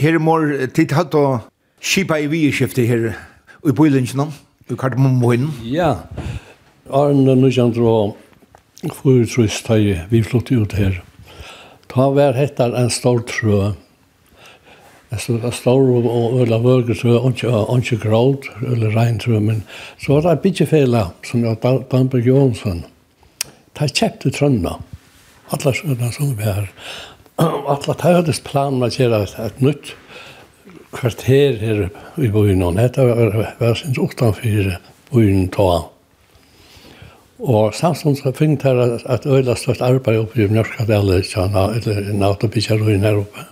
[0.00, 1.42] Her mor, tid hatt å
[1.84, 4.32] kjipa i vi her i bøylingen.
[4.64, 5.50] Du kallte meg moen?
[5.68, 6.06] Ja.
[6.88, 11.02] Arne Nusjandro og Furutrys tøy, vi flott ut her.
[11.92, 13.74] Ta vær hettar en stor trø.
[15.12, 17.36] En stor og øla vøger trø, og
[17.76, 19.60] ikke gråd, eller regn trø, men
[20.00, 22.86] så var det en bitjefela, som var Danberg Jonsson.
[23.76, 24.78] Ta kjepte trønna.
[25.52, 26.72] Alla trønna som vi er.
[27.36, 29.92] Alla ta høydes planen å gjøre et nytt
[30.94, 32.62] kvarter her i byen.
[32.62, 34.78] og Dette var, var sin utenfor
[35.12, 35.72] byen da.
[37.44, 43.04] Og samtidig så fikk jeg at øyla størst arbeid oppe i Mjørskadelle, eller en autobitjaruin
[43.04, 43.44] her oppe.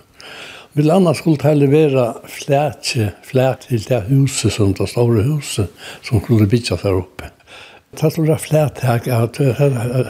[0.73, 5.67] Vil annars skulle det levere flætje, flæt til det huset som det store huset
[6.01, 7.29] som skulle bytja der oppe.
[8.01, 9.53] Det skulle være flættak, at det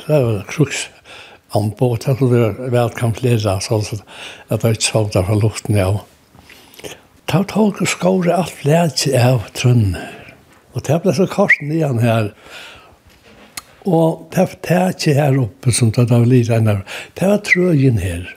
[0.08, 0.90] var kruks
[1.52, 4.02] ombord, det skulle være velkamplera, så
[4.50, 5.94] at det ikke så der fra luften av.
[5.94, 6.13] Ja.
[7.28, 10.20] Ta tog og skåre alt lærte av trønner.
[10.74, 12.32] Og det ble så korsen igjen her.
[13.84, 16.70] Og det var ikke her oppe som det var litt enn
[17.18, 18.30] Det var trøyen her.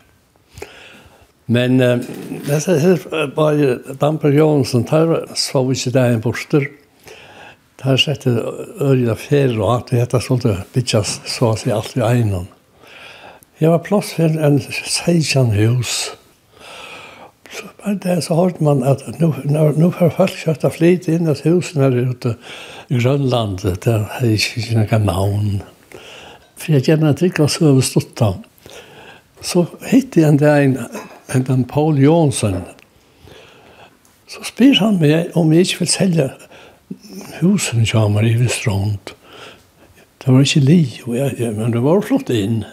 [1.47, 2.03] Men eh,
[2.47, 6.67] det er her bare Damper Jonsson, der så vi ikke det en borster.
[7.83, 8.33] Der sette
[8.81, 12.49] øyne fjerde og at det heter sånn det bytjas så å si alt i egnen.
[13.61, 16.16] Jeg var plass for en seikjan hus
[17.57, 19.35] Så bare det så hørte man at nu,
[19.77, 22.35] nu har folk kjøtt og flit inn at husen er ute
[22.93, 23.59] i Grønland.
[23.85, 25.63] der er ikke noe navn.
[26.57, 28.33] For jeg gjerne ikke var så overstått da.
[29.41, 30.77] Så hittet jeg en det en,
[31.35, 32.61] en, en Paul Jonsson.
[34.29, 36.31] Så spyr han meg om jeg ikke vil selge
[37.41, 39.15] husen kommer i Vistrond.
[40.21, 42.65] Det var ikke li men det var flott inn.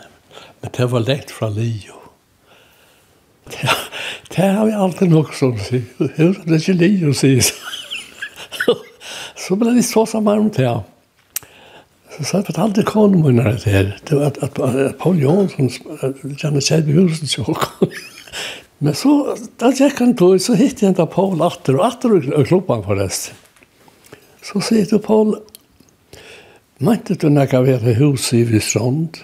[0.61, 1.99] Men det var lekt fra Lio.
[3.63, 3.75] Ja.
[4.35, 5.83] Det har vi alltid nok som sier.
[6.17, 7.35] Hur det ikke liv å si.
[9.43, 10.71] Så ble vi så sammen om det.
[12.13, 13.91] Så sa jeg fortalte konen min her det her.
[14.07, 15.69] Det var at, at, Paul Jonsson,
[16.37, 17.93] kjenne Kjellby Husen, så kom.
[18.83, 19.13] Men så,
[19.61, 23.37] da gikk han tog, så hitt jeg da Paul atter, og atter og klubben forresten.
[24.43, 25.37] Så sier du, Paul,
[26.83, 29.21] mente du når jeg var i huset i Vistrand?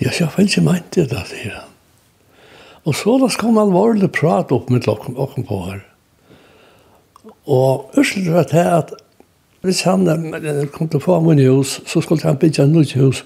[0.00, 1.69] Ja, jeg følte ikke mente det, sier han.
[2.88, 5.84] Og så da skal man alvorlig prat opp med dere på her.
[7.50, 8.92] Og Ørsel var det at
[9.60, 10.06] hvis han
[10.72, 13.24] kom til å få min hus, så skulle han bygge en nytt hus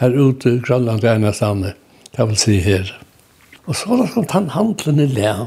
[0.00, 1.76] her ute i Grønland der stedet.
[2.16, 2.90] Det vil si her.
[3.66, 5.46] Og så da skal han handle i lær.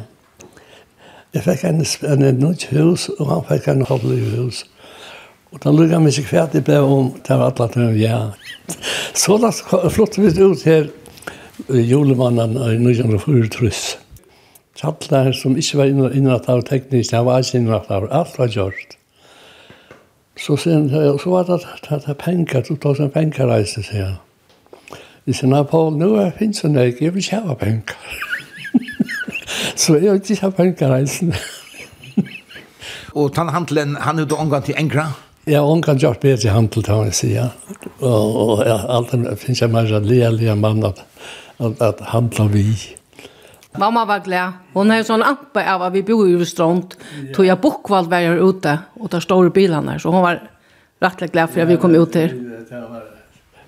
[1.34, 4.64] Jeg fikk en, en nytt hus, og han fikk en hoppelig hus.
[5.52, 8.22] Og da lukket han meg ikke ferdig ble om, det var alt at han, ja.
[9.22, 10.90] Så da flyttet vi ut her
[11.68, 13.98] julemannen i 1943.
[14.80, 18.96] Kallar som ikke var innrett av teknisk, han var ikke innrett av alt var gjort.
[20.40, 24.06] Så, sen, så var det, at det, er penger, du tar seg penger reise, sier
[24.06, 24.20] han.
[25.28, 27.98] Jeg sier, nei, Paul, nå er det finnes hun ikke, jeg vil ikke ha penger.
[29.76, 31.28] så jeg vil ikke ha penger reise.
[33.20, 35.10] Og tannhandelen, han er jo omgang til engra?
[35.50, 37.50] Ja, hon kan gjort bedre handel, kan man säga.
[38.00, 40.54] Och, och, ja, allt det finns jag mer lea, lea
[40.88, 41.02] att
[41.60, 42.76] att, att handla vi.
[43.78, 44.52] Mamma var glad.
[44.74, 46.96] Hon har sån ampe av att vi bor i Örestrand.
[47.36, 50.00] Tog jag bokvald var jag ute och tar stora bilarna.
[50.00, 50.50] Så hon var
[51.00, 52.30] rätt glad för att vi kom ut här.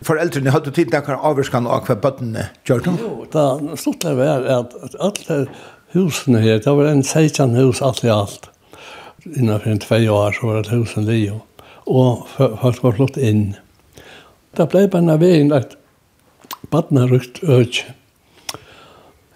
[0.01, 2.39] Föräldrarna hade tid att kunna avvärskan av kvar bötterna.
[2.65, 5.47] Gör Jo, det stod det var att alla
[5.91, 8.49] husen här, det var en 16 hus allt i allt.
[9.23, 11.41] Innanför en två år så var det husen lio.
[11.91, 13.55] og folk var flott in.
[14.57, 15.75] Det blev bara vägen lagt
[16.71, 17.81] badnarukt øk.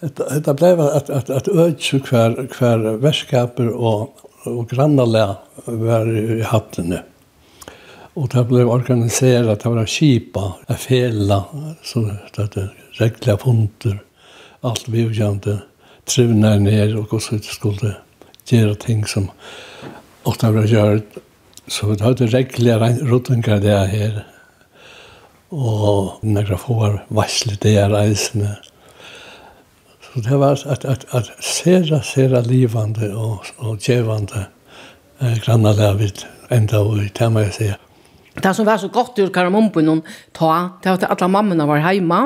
[0.02, 7.02] Det ble at, at, at øk hver, hver verskaper og, og grannalega var i hattene.
[8.16, 11.42] Og det ble organiseret, det var kipa, det fela,
[11.84, 12.06] så
[12.38, 13.98] det regla funter,
[14.64, 15.58] alt vi gjorde,
[16.08, 17.96] trivna ned og hvordan vi skulle
[18.48, 19.28] gjøre ting som
[20.26, 21.20] ofte var gjort.
[21.68, 22.78] Så det hadde reglige
[23.10, 24.24] rundt omkring det her,
[25.56, 28.56] og nekra får varsle det er reisende.
[30.04, 34.46] Så det var at, at, at sera, sera livande og, og djevande
[35.22, 37.82] eh, grannalavid enda og i tema jeg sier.
[38.36, 40.02] Det som var så godt ur Karamumpen
[40.36, 40.52] ta,
[40.84, 42.26] det var at alle mammene var heima,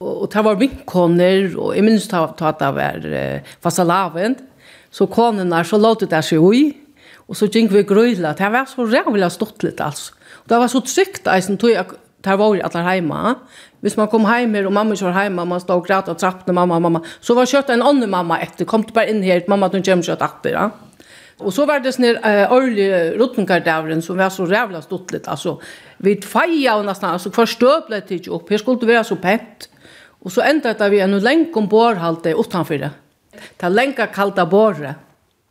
[0.00, 4.40] og, og det var vinkoner, og jeg minns ta, ta at det var eh, fasalavent,
[4.90, 6.70] så konene så låt det seg ui,
[7.28, 10.14] og så gikk vi grøyla, det var så rævlig stått litt altså.
[10.44, 13.34] Og det var så trygt, eisen tog jeg tar var ju alla hemma.
[13.80, 16.80] Hvis man kom hem och mamma kör hemma, man stod och grät och trappade mamma,
[16.80, 17.04] mamma.
[17.20, 20.02] Så var kött en annan mamma efter, kom du bara in här, mamma du kommer
[20.02, 20.50] kött efter.
[20.50, 20.70] Ja?
[21.38, 25.28] Och så var det sån här äh, årlig rottenkardavren som var så jävla stuttligt.
[25.28, 25.60] Alltså,
[25.96, 28.50] vi feja och nästan, alltså förstöplet inte upp.
[28.50, 29.68] Här skulle det vara så pent.
[30.20, 32.90] Och så ändrade vi en länk om borrhalte utanför det.
[33.56, 34.96] Det länka kalta borret.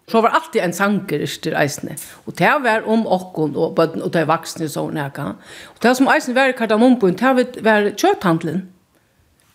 [0.08, 1.98] Så var alltid en sanker til eisene.
[2.26, 5.34] Og det var om okken og bøtten og de vaksne og sånn her.
[5.74, 7.34] Og det som eisene var i kardamomboen, det
[7.66, 8.62] var, var.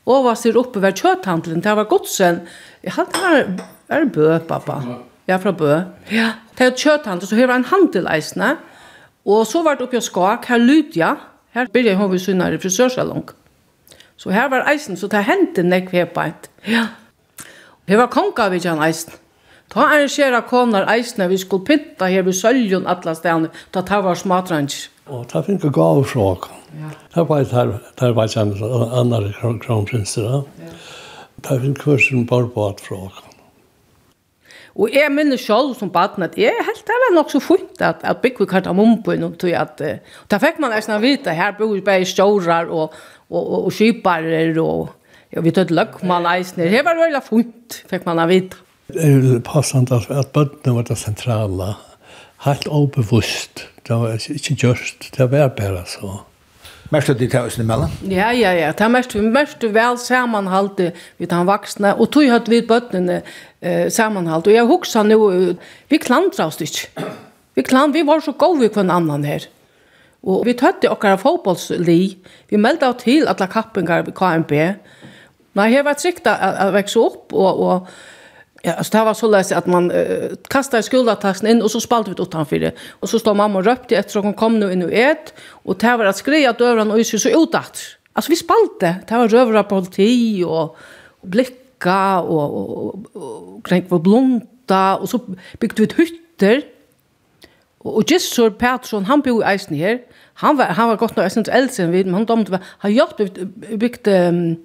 [0.02, 2.42] Og hva sier oppe var kjøtthandelen, det var godsen.
[2.84, 3.48] Jeg hadde her,
[3.88, 4.80] er bø, pappa.
[5.30, 5.70] Ja, fra bø.
[6.10, 6.32] Ja.
[6.58, 8.56] Det var kjøtthandelen, så her var en handel eisene.
[9.24, 11.14] Og så var det oppe i skak, her Lydia,
[11.54, 13.24] her blir begynte hun synner i frisørsalong.
[14.20, 16.50] Så her var eisen, så det hendte nekve på et.
[16.68, 16.86] Ja.
[17.88, 19.21] Det var konga vi kjønn eisen.
[19.72, 24.02] Ta er arrangera konar eisne vi skulle pynta her vi søljon atla stedene, ta ta
[24.04, 24.88] var smatranger.
[25.08, 26.52] Og ta finka gav fråga.
[26.76, 26.90] Ja.
[27.14, 30.44] Ta var der der var samt andre kronprinser.
[30.60, 30.72] Ja.
[31.42, 33.12] Ta finka kursen barbat fråk.
[34.74, 38.00] Og jeg minner selv som baden at jeg helt det var nok så fint at,
[38.02, 39.98] at Bikvi kart av mumbun og tog at uh,
[40.32, 42.94] da fikk man eisne vite her bor bare stjårer og,
[43.28, 44.88] og, og, og, skyparer og,
[45.32, 46.70] ja, og, og vi tøtt løkman eisne.
[46.72, 48.56] Her var det veldig fint, fikk man vite.
[48.88, 51.74] Det er passant at bøndene var det sentrale.
[52.44, 53.68] Helt obevust.
[53.86, 55.12] Det var ikke gjørst.
[55.16, 56.20] Det var bare så.
[56.92, 57.92] Mest det tar oss emellan?
[58.04, 58.72] Ja, ja, ja.
[58.76, 61.94] Det er mest, mest vel sammanhalte vi tar vaksne.
[61.96, 63.22] Og tog hatt vi bøttene
[63.62, 64.52] eh, sammanhalte.
[64.52, 65.18] Og jeg husker nå,
[65.88, 67.06] vi klandra oss ikke.
[67.56, 69.46] Vi klant, vi var så gode vi kvann annan her.
[70.22, 72.00] Og vi tøtte okkara fotbollsli.
[72.52, 74.52] Vi meldte av til alle kappingar ved KMB.
[75.56, 77.88] Men her var tryggt å vekse opp og, og
[78.64, 82.08] Ja, alltså det var så läs att man uh, kastade skuldattaxen in och så spalt
[82.08, 82.72] vi åt det.
[82.90, 85.34] Och så stod mamma och röpte efter att hon kom nu in och ett.
[85.48, 87.78] Och det var att skreja att och så utdatt.
[88.12, 88.96] Alltså vi spalte.
[89.08, 90.76] Det var rövra politi och,
[91.20, 94.96] och blicka och, och, och, och kränk var blonta.
[94.96, 95.18] Och så
[95.58, 96.62] byggde vi ett hytter.
[97.78, 100.00] Och, och Gissur Pettersson, han bor i Eisen här.
[100.34, 103.24] Han var, han var gott nog eisen äldre än vi, men han domte, han hjälpte
[103.76, 104.64] byggt um,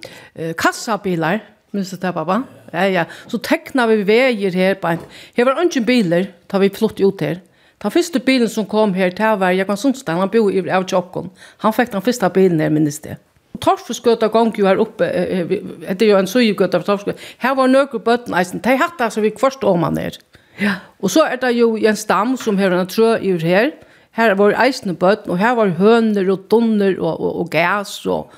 [0.56, 1.40] kassabilar.
[1.72, 2.42] Minns det pappa?
[2.72, 3.04] Ja, ja.
[3.28, 5.04] Så tekna vi veier her på en.
[5.36, 7.42] Her var ungen biler, ta vi flott ut her.
[7.78, 11.30] Ta første bilen som kom her, til var Jakob Sundstein, han bor i av Tjokkon.
[11.62, 13.18] Han fikk den første bilen her, minns det.
[13.62, 17.28] Torfskøta gong jo her oppe, det er jo en søyegøta for Torfskøta.
[17.42, 20.18] Her var nøkker bøtten, eisen, de hatt det som vi kvarst om han her.
[20.58, 20.78] Ja.
[21.02, 23.72] Og så er det jo en stam som her, en trø i her.
[24.18, 28.34] Her var eisen bøtten, og her var høner og donner og, og, og gas og,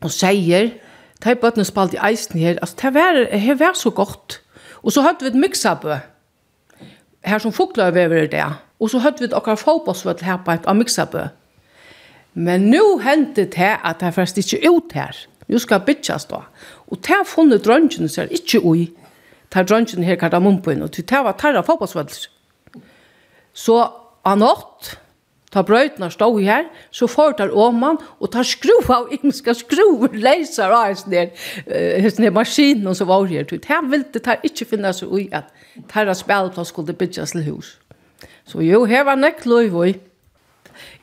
[0.00, 0.72] og seier
[1.24, 4.40] ta i bøttene spalt i eisen her, altså, det var, det var så godt.
[4.82, 5.96] Og så hadde vi et miksabø,
[7.24, 8.44] her som fukler vi over det,
[8.80, 11.28] og så hadde vi et akkurat fotbollsvøtt her på et av miksabø.
[12.34, 15.16] Men nå hendte det at det først ikke ut her.
[15.48, 16.42] Nå skal bytjes da.
[16.90, 18.88] Og det har funnet drøngen seg ikke ui.
[19.48, 22.28] Det har drøngen her kardamumpøyen, og det var tarra fotbollsvøtt.
[23.54, 23.78] Så
[24.26, 24.98] han åtte,
[25.54, 30.66] Ta brøytene stod her, så får der åman, og ta skru av engelska skruver, leiser
[30.66, 31.30] av hans der,
[32.02, 33.46] hans der maskinen som var her.
[33.46, 35.54] Her ville det ikke finne seg ui at
[35.94, 37.76] her spelplass skulle bygges til hus.
[38.44, 39.94] Så jo, her var nekk løyvøy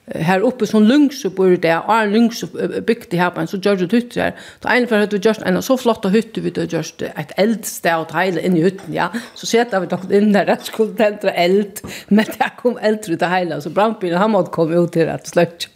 [0.07, 2.43] her oppe som lungs upp ur det en lungs
[2.87, 4.31] byggt her på en så George hytt her.
[4.61, 8.09] Så en för vi just en så flotta hytt vi det just et eldsted og
[8.09, 9.09] teile inn i hytten ja.
[9.35, 13.21] Så sätter vi dock inn der, det skulle tända eld men det kom eld ut
[13.21, 15.69] av hela så brandbilen han måtte komme ut till att släcka.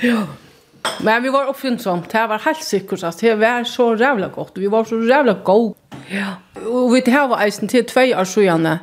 [0.00, 0.26] Ja.
[1.00, 2.10] Men vi var oppfinnsomt.
[2.10, 4.58] Det var helt sikkert at det var så rævla godt.
[4.58, 5.74] Vi var så rævla god.
[6.10, 6.38] Ja.
[6.66, 8.78] Og vi tar var eisen til tvei år sjøene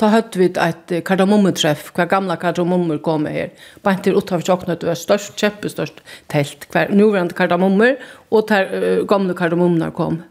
[0.00, 3.50] ta hött vi et kardamommeträff, kvar gamla kardamommer kom här.
[3.82, 7.98] Bant til uttav tjocknet, det var størst, kjempestørst tält, kvar nuverende kardamommer,
[8.30, 10.22] og ter uh, gamla kardamommene kom.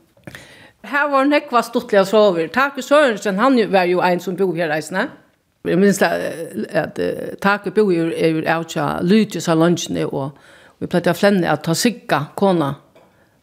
[0.84, 2.48] Här var nekva stortliga sover.
[2.48, 5.08] Take Sörensen, han var ju en som bor här reisende.
[5.62, 6.20] Jag minns att,
[6.74, 9.06] att uh, Take bor ju er jo avtja av
[9.56, 10.38] lunchen och
[10.80, 12.76] vi pleide å flenne att ta sigga kona.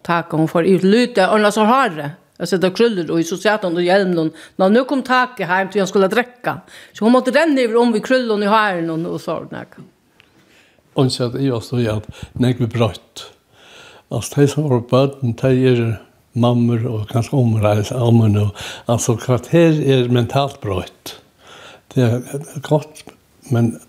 [0.02, 2.10] Take, hon får ut lydje, och hun har så harde.
[2.36, 4.30] Jag sätter krullar och i så satt hon och hjälmen hon.
[4.56, 6.60] När nu kom tak hem till jag skulle dricka.
[6.92, 9.46] Så hon måtte renna över om vi krullar i hären och så.
[10.94, 13.32] Och så att jag stod att när vi bröt.
[14.08, 18.56] Alltså det som var böden, det är mammor och kanske omrejs allmän och
[18.86, 21.20] alltså kvarter är mentalt bröt.
[21.94, 22.22] Det är
[22.60, 23.04] gott
[23.50, 23.80] men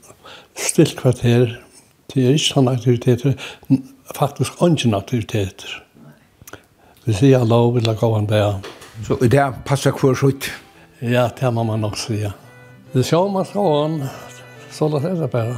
[0.56, 1.64] still kvarter
[2.14, 3.38] det är inte sådana aktiviteter
[4.14, 5.84] Faktiskt inte aktiviteter
[7.08, 8.58] Vi sier lov, vi lager en der.
[9.08, 10.50] Så i det passer hver skjøtt?
[11.00, 12.18] Ja, det må man nok si.
[12.92, 14.02] Det ser man så han,
[14.76, 15.56] så la det bare.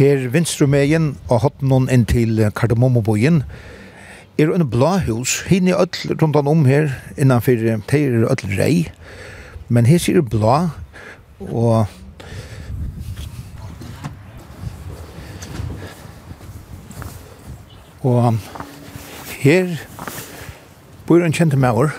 [0.00, 3.42] Her vinstrumegen og hatt noen inn til Kardemommobøyen,
[4.38, 8.88] er en blå hus, hinn er öll rundt om her, innanfor teir er öll rei,
[9.68, 10.68] men her sier blå,
[11.40, 11.86] og
[18.02, 18.38] og
[19.38, 19.76] her
[21.06, 21.92] bor en kjente maur,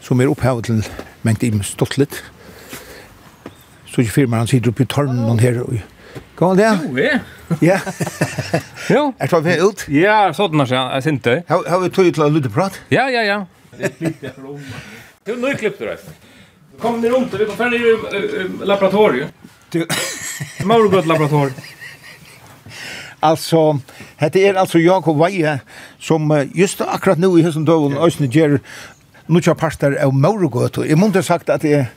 [0.00, 0.82] som er opphavet til
[1.22, 2.22] mengt i stått litt,
[3.86, 5.78] så ikke firmaen sitter oppi tornen her, og
[6.36, 7.20] Kom det?
[7.60, 7.80] Ja.
[8.88, 9.12] Jo.
[9.18, 9.80] Er det vel ut?
[9.90, 10.78] Ja, sånn er det.
[10.78, 11.36] Jeg synes det.
[11.48, 12.76] Har vi tog til å lytte prat?
[12.92, 13.38] Ja, ja, ja.
[13.76, 16.12] Det er nøy klipp du reist.
[16.78, 19.32] Kom ni runt, vi kom färdig i laboratoriet.
[19.72, 19.80] Du...
[20.68, 21.56] Mauro gott laboratoriet.
[23.20, 23.78] Alltså,
[24.16, 25.60] hette är alltså Jakob Veje
[25.98, 28.58] som just akkurat nu i hesen døven Øysne ger
[29.26, 30.84] nutja pastor av Maurogøtu.
[30.84, 31.88] Jeg måtte sagt at jeg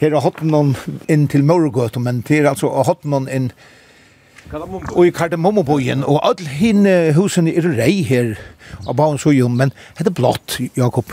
[0.00, 0.74] her har hatt noen
[1.08, 3.48] inn til Maurogøtu, men det er altså hatt noen inn
[4.54, 8.34] og i Kardemommobyen, og all henne husen er rei her,
[8.86, 11.10] av bauen så jo, men det er blått, Jakob.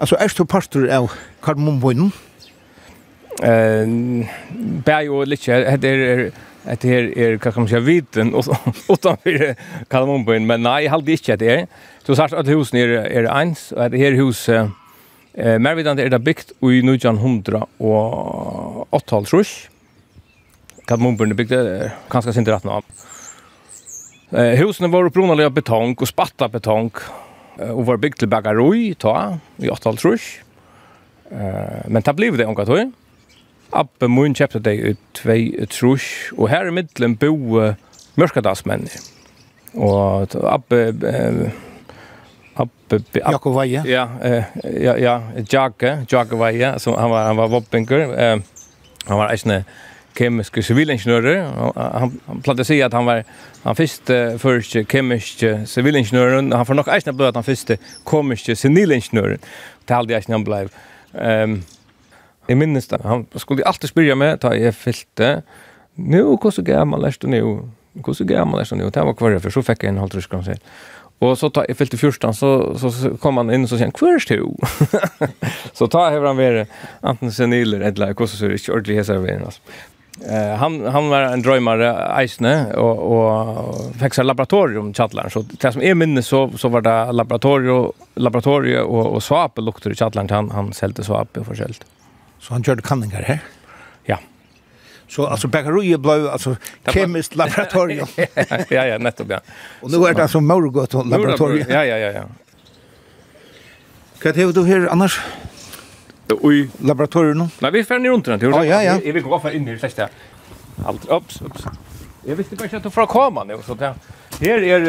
[0.00, 1.10] Altså, er du pastor av
[1.44, 2.12] Kardemommobyen?
[3.42, 3.86] Eh,
[4.84, 6.30] bär ju lite det är
[6.64, 8.44] det här är kan man säga viten och
[8.88, 9.54] utan för
[9.88, 11.66] kan man men nej håll det inte det.
[12.06, 14.68] Så sagt att husen är är eins och det här hus eh
[15.34, 19.69] mer vid det är det byggt i 1900 och 8 trusch
[20.90, 22.80] att Moberg byggde ganska sin rätt nu.
[24.30, 26.90] Eh husen var uppbrunade av betong och spatta betong
[27.56, 30.22] och var byggt till bagaroi ta i 8 trus.
[31.30, 32.92] Eh men det blev det onkat hur.
[33.70, 37.74] Abbe mun kjøpte det ut två trusch och här i mitten bo
[38.14, 38.88] mörskadalsmän.
[39.72, 40.94] Och Abbe
[42.54, 43.82] Abbe Jakob Veie.
[43.86, 44.44] Ja, eh
[44.82, 48.18] ja ja Jake, Jake Veie, så han var han var voppenker.
[48.18, 48.38] Eh
[49.06, 49.64] han var en
[50.20, 51.42] kemiske sivilingeniører.
[51.56, 53.24] Han, han pladde si at han var
[53.64, 57.76] han første første kemiske sivilingeniøren, han får nok eisne blod at han første
[58.08, 59.42] komiske senilingeniøren.
[59.88, 60.64] Det halde eisne han blei.
[61.12, 61.60] Um,
[62.48, 65.42] jeg minnes det, han skulle alltid spyrja meg, da jeg fylte.
[65.96, 67.68] nu, hvordan gammel er du nu?
[67.92, 68.88] Hvordan gammel er du nu?
[68.88, 70.62] Det var kvar for så fikk jeg en halv trusk, han sier.
[71.20, 72.50] Og så tar jeg fylte i fyrstan så,
[72.80, 74.56] så, så kom han inn og så säger han, kvörs du?
[75.78, 76.66] så tar jag över han vare
[77.02, 79.60] enten seniler eller kossor så är det inte ordentligt hesa altså.
[80.28, 85.72] Eh, han han var en drömmare Eisne och och fick sig laboratorium Chatland så det
[85.72, 90.30] som är minne så så var det laboratorium laboratorium och och svap luktade i Chatland
[90.30, 91.84] han han sålde svap och försäljt.
[92.38, 93.38] Så han körde kanningar här.
[94.04, 94.18] Ja.
[95.08, 96.56] Så alltså bagerier blev alltså
[96.86, 98.06] kemiskt laboratorium.
[98.68, 99.40] ja ja, nettopp ja.
[99.80, 101.66] Och nu är det alltså Morgoth laboratorium.
[101.70, 102.22] Ja ja ja ja.
[104.24, 105.20] Vad heter du här annars?
[106.32, 108.40] i laboratoriet Nej, vi fer ned rundt den.
[108.40, 108.98] Ja, ja, ja.
[109.04, 110.08] Jag vill gå för in i det sista.
[110.86, 111.64] Allt, ups, ups.
[112.24, 113.94] Jag visste bara ikke at du får komme nå, så det
[114.40, 114.84] her er,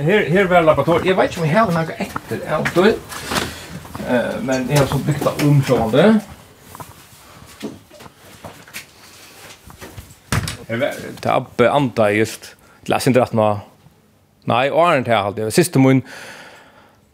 [0.00, 1.06] här her var laboratoriet.
[1.06, 2.94] Jag vet inte om jag har några etter, jeg har stått.
[4.42, 6.20] Men jag har så bygd av omkjående.
[10.68, 12.54] Det er oppe anta just,
[12.86, 13.60] Läs inte rätt nå.
[14.44, 15.52] Nej, åren til jeg alltid.
[15.52, 16.02] Sista mun.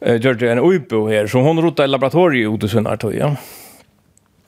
[0.02, 3.14] gjør det en uibo her, så hon rotet i laboratoriet ute sønner, tror.
[3.14, 3.34] Ja.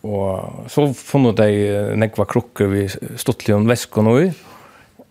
[0.05, 4.35] Og så funnet jeg nekva krukker vi stuttelig om vesken og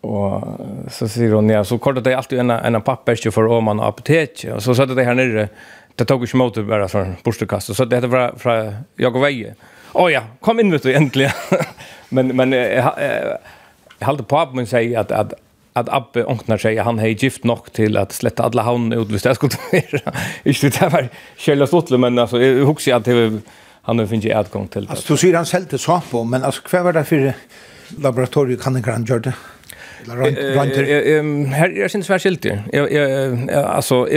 [0.03, 3.79] Og så sier hun, ja, så kortet jeg alltid en, en papperskje for om man
[3.79, 4.43] apotek.
[4.51, 5.47] Og så satt jeg her nere,
[5.95, 7.71] det tok ikke måte bare for bostekast.
[7.71, 8.57] Og så det heter fra, fra
[8.99, 9.55] jag og veie.
[9.95, 11.31] Å ja, kom inn, vet du, endelig.
[12.15, 13.39] men men jeg, jeg,
[13.99, 15.39] jeg halte på min sier at, at
[15.73, 19.25] at Abbe onknar seg, han har gift nok til at sletta alle havnene ut hvis
[19.25, 20.01] det skulle være.
[20.45, 21.07] Ikke det var
[21.41, 23.39] kjellig og men altså, jeg husker at det var
[23.85, 24.91] han har finnit utgång till det.
[24.91, 27.33] Alltså, du säger han säljde Sampo, men alltså, kvar var det för
[27.97, 29.33] laboratoriet kan inte han göra det?
[31.55, 32.59] Här är sin svärskiltig.
[33.53, 34.07] Alltså,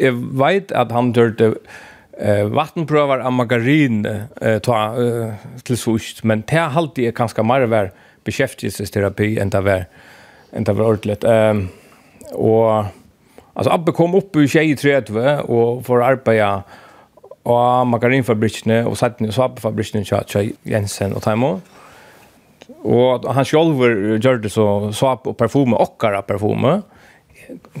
[0.00, 0.12] jag
[0.46, 1.54] vet att han gjorde
[2.18, 4.06] eh vattenprövar av margarin
[4.40, 4.96] eh ta
[5.62, 7.92] till sust men det halt alltid ganska mer vär
[8.24, 9.84] beskäftigelsesterapi än det var
[10.52, 11.68] än det var ordentligt ehm
[12.32, 12.84] och
[13.54, 14.98] alltså Abbe kom upp i 23
[15.38, 16.62] och får arbeta
[17.46, 21.56] og margarinfabrikkene og sattene og svapefabrikkene til Jensen og Taimo.
[22.82, 23.78] Og han selv
[24.22, 26.80] gjør det så svap og parfume, okkara parfume.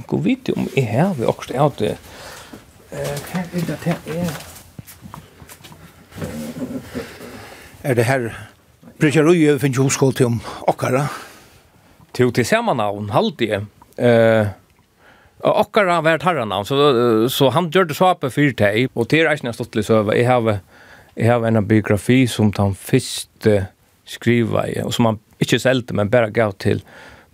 [0.06, 1.96] Gå vidt om jeg har vi også det.
[2.90, 4.36] Hva er det her er?
[7.82, 8.30] Er det her
[8.96, 10.38] Bryggerøye finnes jo skål til om
[10.70, 11.06] okkara?
[12.14, 13.66] Til til samme navn, halvdige.
[13.98, 14.46] Eh...
[15.44, 16.76] Okkar har vært herran så,
[17.28, 20.16] så han gjør det svapet for deg, og det er eisne stått litt søve.
[20.16, 20.62] Jeg har,
[21.14, 23.48] jeg har en biografi som han først
[24.08, 26.80] skriva i, og som han ikke selte, men bare gav til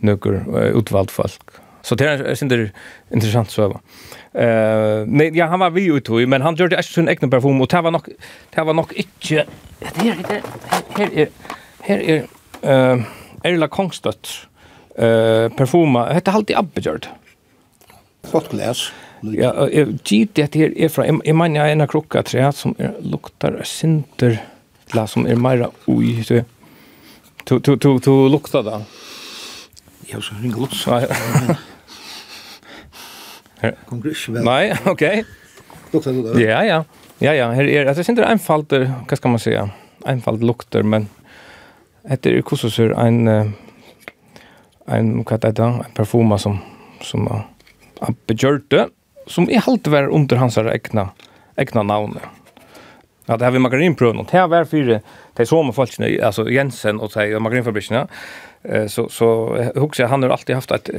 [0.02, 0.42] nøkker
[0.74, 1.60] utvalgt folk.
[1.82, 2.52] Så det er en
[3.10, 3.80] interessant søva.
[4.32, 7.60] Eh, nei, ja, han var vi ute i, men han gjorde ikke sin egen parfum,
[7.60, 8.08] og det var nok,
[8.54, 9.44] det var nok ikke...
[9.82, 10.46] Her, her,
[10.98, 11.34] her er...
[11.86, 12.30] Her er...
[12.62, 13.02] Uh,
[13.42, 14.28] Erla Kongstøtt
[14.94, 16.04] uh, perfuma.
[16.14, 17.10] Hette alltid Abbe gjør det.
[18.30, 18.90] Godt glas.
[19.22, 22.48] Ja, jeg gitt det her er fra, jeg mener jeg er en av krukka tre
[22.56, 24.40] som er, luktar sinter
[24.96, 26.42] la som er meira ui, så
[27.46, 28.80] to, to, to, to lukta da.
[30.10, 30.66] Ja, så ringa
[33.62, 34.42] Nei, Kom ikke vel.
[34.42, 35.04] Nei, ok.
[35.92, 36.34] Lukta du da?
[36.40, 36.82] Ja, ja.
[37.22, 39.68] Ja, ja, her er, altså, sinter einfalder, hva skal man säga?
[40.04, 41.08] einfalt lukter, men
[42.02, 43.28] etter er kursusur en,
[44.88, 46.58] en, hva er det da, en parfuma som,
[47.04, 47.44] som, uh,
[48.02, 48.88] Abbe Gjørte,
[49.30, 51.10] som i halte var under hans egna,
[51.56, 52.16] egna navn.
[53.28, 55.02] Ja, det har vi margarinprøven, og det har vært fire,
[55.38, 58.06] de som med folkene, altså Jensen og de margarinfabrikkene,
[58.90, 59.28] så, så
[59.58, 60.90] jeg husker han har alltid haft et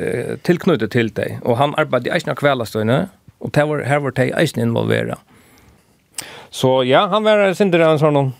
[0.48, 3.02] tilknyttet til deg, og han arbeidde i eisen av kveldastøyne,
[3.44, 5.20] og det var, her var de eisen involveret.
[6.54, 8.32] Så ja, han var sinter en sånn,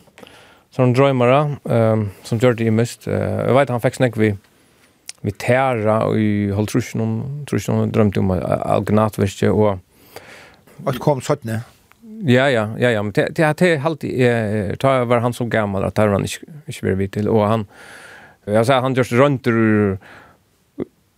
[0.76, 3.08] sånn drøymere, um, som gjør det i mist.
[3.10, 4.34] Uh, jeg vet han fikk snakk vi,
[5.24, 9.80] vi tæra og i Holtrusjon, Trusjon drømte om algnatverket og...
[10.84, 11.62] Og kom sånne?
[12.28, 16.14] Ja, ja, ja, ja, men det er alltid, tar var han som gammal, at var
[16.16, 17.66] han ikke bare vidt til, og han,
[18.48, 19.98] jeg sa, han just runt ur,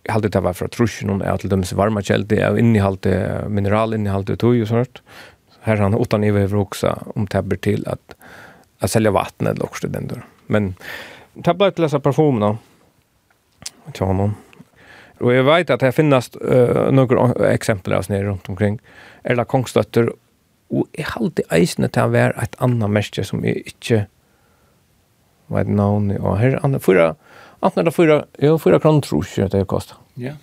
[0.09, 3.13] hade det var fra Trusjon, jeg halte dem varma kjeldi, jeg innehalte
[3.49, 5.01] mineral, innehalte tog ju sånt,
[5.65, 8.17] her han utan i vever også om tabber til at,
[8.81, 10.25] at selja vatten eller også den der.
[10.47, 10.73] Men
[11.45, 12.55] tabber til disse parfumene,
[13.93, 14.35] till honom.
[15.19, 18.79] Och jag vet att det finns uh, några exempel av nere runt omkring.
[19.23, 20.13] Eller kongstötter.
[20.67, 24.05] Och jag har alltid eisen att han var ett annat märke som jag inte
[25.47, 26.17] vet navn.
[26.17, 27.15] Och här är andra fyra,
[27.59, 29.97] antingen fyra, ja, fyra kronor tror jag att det kostar.
[30.13, 30.33] Ja.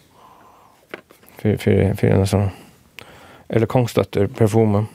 [1.37, 2.49] För, för, för en sån.
[3.49, 4.87] Eller kongstötter, perfumen.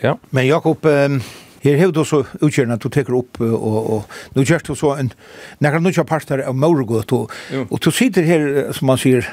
[0.00, 0.18] Ja.
[0.30, 1.20] Men Jakob, um,
[1.64, 5.12] Her hevur du så utkjørna du tekur upp og og nú gerst du så ein
[5.60, 7.30] nakar nú partar av Morgoth og
[7.70, 9.26] og du sitter her som man sier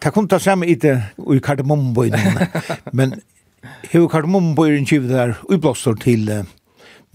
[0.00, 2.14] ta kunt ta saman í te í kardemommboin.
[2.92, 3.20] Men
[3.92, 6.28] hevur kardemommboin kjøpt der uppblåstur til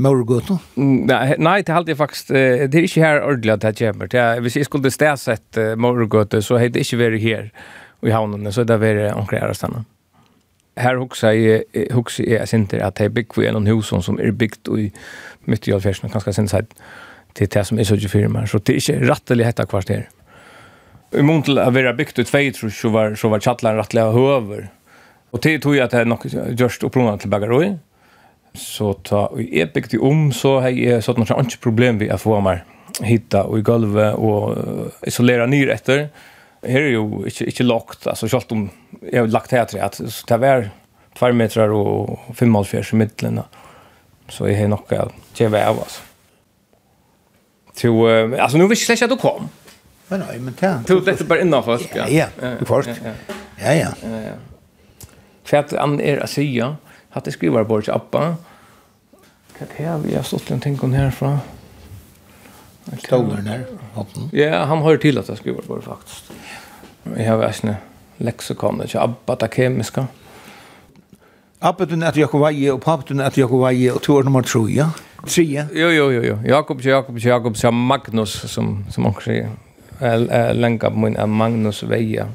[0.01, 0.57] Morgoth.
[0.75, 4.09] Nei, nei, det halde faktisk det er ikkje her ordla at det kjemmer.
[4.41, 7.49] Hvis eg skulle stæsett Morgoth så hevði det ikkje vere her
[8.01, 9.83] i havnene, så det vere onkel Arastanna.
[9.83, 10.00] Mm
[10.75, 14.67] här huxar jag huxar jag center att det big för en hus som är byggt
[14.67, 14.91] i
[15.45, 16.67] mitt i alfärsen ganska sen side
[17.33, 20.09] till det som är så ju firma så det är inte rättligt hetta kvarter.
[21.11, 24.05] I mån till att vara byggt ut två tror så var så var chatlan rättliga
[24.05, 24.69] över.
[25.31, 26.19] Och det tog jag att det är nog
[26.59, 27.77] just upplånat till bagaroi.
[28.53, 32.21] Så ta i är byggt om så har jag sådana så inte problem vi att
[32.21, 32.63] få mer
[33.01, 34.57] hitta och i golvet och
[35.01, 36.09] isolera nyr efter
[36.63, 38.69] här är ju inte, inte lagt, alltså kjallt om
[39.11, 40.69] jag har lagt här till att så det var
[41.17, 43.41] två meter och fem och fyra i mittlen.
[44.29, 46.01] Så jag har nog att det av alltså.
[47.73, 48.07] Så,
[48.39, 49.49] alltså nu vill jag släcka att du kom.
[50.07, 50.83] Men nej, men det...
[50.87, 52.07] Du det bara innan först, ja.
[52.09, 52.89] Ja, ja, först.
[53.57, 53.87] Ja, ja.
[55.43, 56.75] För att han är att säga
[57.09, 58.35] att det skriver bort till Abba.
[59.59, 60.09] Vad är det?
[60.09, 61.37] Jag har stått en tänk om härifrån.
[63.03, 64.29] Stolen her, hoppen.
[64.31, 66.31] Ja, han har ju till att jag skriver bort faktiskt.
[67.05, 67.77] Jeg har vært en
[68.21, 70.05] leksikon, ikke Abba, det kemiske.
[71.61, 74.45] Abba, du nætter Jakob Veie, og pappa, du nætter Jakob Veie, og to er nummer
[74.45, 74.91] tro, ja?
[75.25, 75.65] Tre, ja?
[75.73, 76.37] Jo, jo, jo, jo.
[76.45, 79.51] Jakob, Jakob, Jakob, ja, Magnus, som, som han sier.
[80.01, 82.25] Jeg lenger på min, Magnus Veie,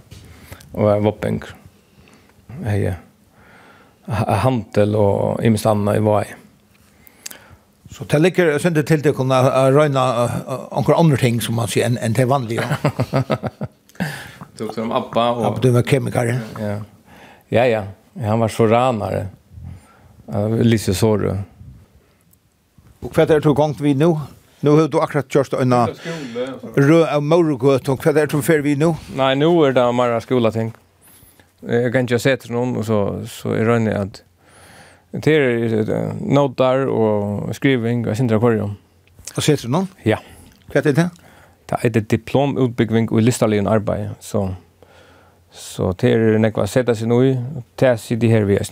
[0.73, 1.43] og jeg Vopping.
[2.63, 2.97] Jeg
[4.07, 6.25] hantel og imens i vei.
[7.91, 9.39] Så det ligger sender til til å kunne
[9.73, 12.63] røyne noen andre ting som man sier enn en til vanlige.
[14.59, 15.31] tog som Abba.
[15.31, 15.47] Och...
[15.47, 16.41] Abba, var kemikare.
[16.61, 16.81] Ja.
[17.49, 17.85] ja, ja.
[18.27, 19.27] Han var soranare.
[20.61, 21.39] Lise Sorre.
[23.01, 24.17] Och vad är det du gångt vi nu?
[24.61, 25.75] Nu har du akkurat kört en
[26.75, 27.89] rö av morgåt.
[27.89, 28.95] Och vad är det du för vi nu?
[29.17, 30.73] Nej, nu är det bara skola ting.
[31.61, 34.23] Jag kan inte säga till någon och så, så är det att
[35.11, 38.75] det är notar och skriving och sindra korrium.
[39.37, 39.89] Och sätter någon?
[40.03, 40.19] Ja.
[40.75, 41.11] Vad är det?
[41.67, 44.15] det er et diplomutbygging og listalien arbeid.
[44.21, 44.49] Så,
[45.51, 47.33] så det er nekva seta seg i
[47.79, 48.71] det er sitte her vi er.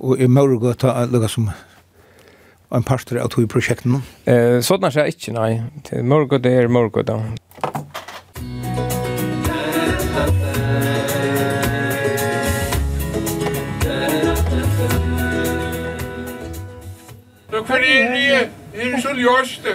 [0.00, 1.50] Og er Mauro gå ta lukka som
[2.70, 3.98] en pastor av to i prosjekten?
[4.30, 5.60] Eh, sånn er det ikke, nei.
[6.02, 7.18] Mauro det er Mauro da.
[17.50, 18.50] Hva er det?
[18.74, 19.66] Er det så ljøst?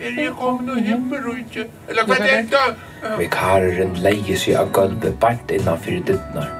[0.00, 1.68] Er jeg kommet noe himmel og ikke?
[1.88, 2.62] Eller hva er dette?
[3.20, 6.50] Vikareren leie seg av gulvet bant innanfyr dittnar.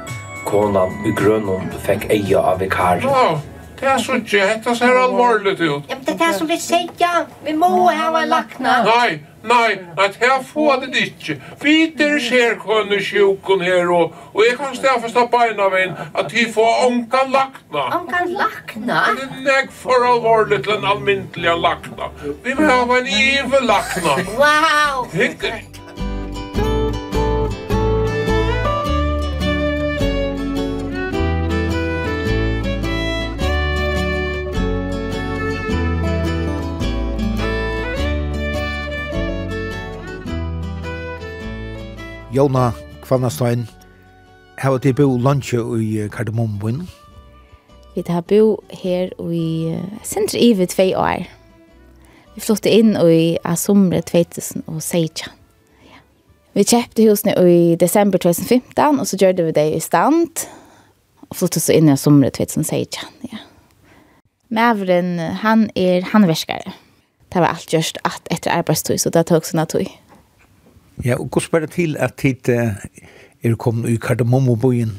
[0.47, 3.03] Konan i grønnen fikk eia av vikaren.
[3.03, 3.41] Ja,
[3.81, 4.45] det er så ikke.
[4.53, 5.89] Dette ser alvorlig ut.
[5.91, 7.25] Ja, men det er det som vi sier.
[7.45, 8.77] Vi må ha en lakna.
[8.87, 11.37] Nei, Nei, at her får det ikke.
[11.63, 16.87] Viter ser kunne sjukken her, og, og jeg kan stafesta beina min at de får
[16.87, 17.85] onkan lakna.
[17.99, 19.03] Onkan lakna?
[19.19, 22.09] Det er nek for alvorlig til en almindelig lakna.
[22.45, 24.19] Vi må ha en ive lakna.
[24.41, 25.09] Wow!
[25.13, 25.84] Hyggelig.
[42.35, 42.73] Jona
[43.05, 43.69] Kvannastein,
[44.59, 46.81] hava til bo lunsje i Kardemombun?
[47.95, 49.45] Vi har bo her i
[50.03, 51.29] Sintra ivi tvei år.
[52.35, 55.31] Vi flyttet inn i Asomre 2016.
[55.87, 56.03] Ja.
[56.59, 60.49] Vi kjøpte husene i desember 2015, og så gjorde vi det i stand,
[61.31, 63.31] og flyttet så inn i Asomre 2016.
[63.31, 63.45] Ja.
[64.51, 66.75] Mævren, han er handverskare.
[67.31, 69.87] Det var alt gjørst at etter arbeidstøy, så det tok sånn at tøy.
[71.03, 74.95] Ja, og hvordan var det til at tid er kommet i kardemommobojen?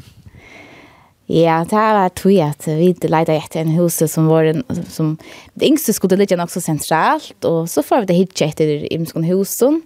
[1.31, 5.15] Ja, det var tog at vi leide etter en hus som var en, som
[5.55, 9.25] det yngste skulle ligge nok så sentralt, og så får vi det hit etter imskon
[9.25, 9.81] husen,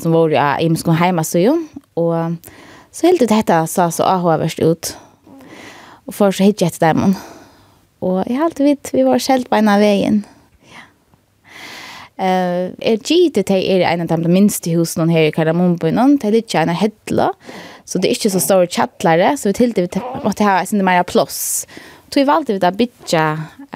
[0.00, 2.34] som var ja, imskon heimasøyen, og
[2.90, 4.96] så helt ut dette sa så AHVerst ut,
[6.06, 7.14] og får så hit etter dem.
[8.02, 10.24] Og jeg halte vidt, vi var skjelt på veien.
[10.24, 10.35] Ja
[12.16, 16.48] Eh, er gitt te er en av de minste husene her i Kardamonbyen, te litt
[16.54, 17.28] gjerne hedla.
[17.84, 21.04] Så det er ikke så store chattlare, så vi tilte vi måtte ha en mer
[21.04, 21.66] plass.
[22.08, 23.26] Så vi valgte vi da bytja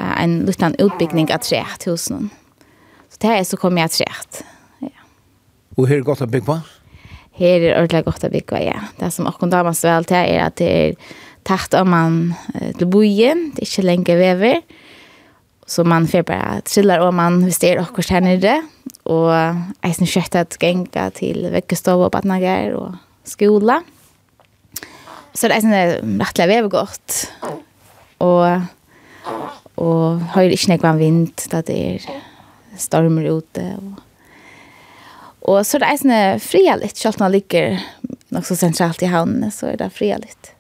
[0.01, 2.31] en liten utbyggning av tre til husene.
[3.13, 4.09] Så det er så kom jeg tre.
[4.87, 5.05] Ja.
[5.77, 6.61] Og her er godt å bygge på?
[7.41, 8.79] Her er ordentlig godt å bygge, på, ja.
[8.97, 11.11] Det som akkurat damas vel til er at det er
[11.45, 12.17] tatt om man
[12.79, 14.63] til bojen, det er ikke lenge vever.
[14.65, 14.89] Ja
[15.71, 18.63] Så man får bara trillar om man visst är också här nere.
[19.03, 19.31] Och
[19.81, 22.95] jag syns kött att gänga till veckostov och badnagar och
[23.25, 23.83] skola.
[25.35, 27.33] Så det är sån rättliga vevgott.
[28.19, 28.47] Och
[29.75, 32.03] och har ju inte någon vind där det är
[32.77, 34.03] stormar ute och
[35.59, 37.83] Och så det är sån frialigt, kjallt man ligger
[38.29, 40.53] nog så centralt i havnen så är det fria frialigt.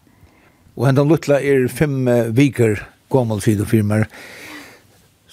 [0.74, 4.06] Och hendan lutla är fem viker gammal sidofirmer.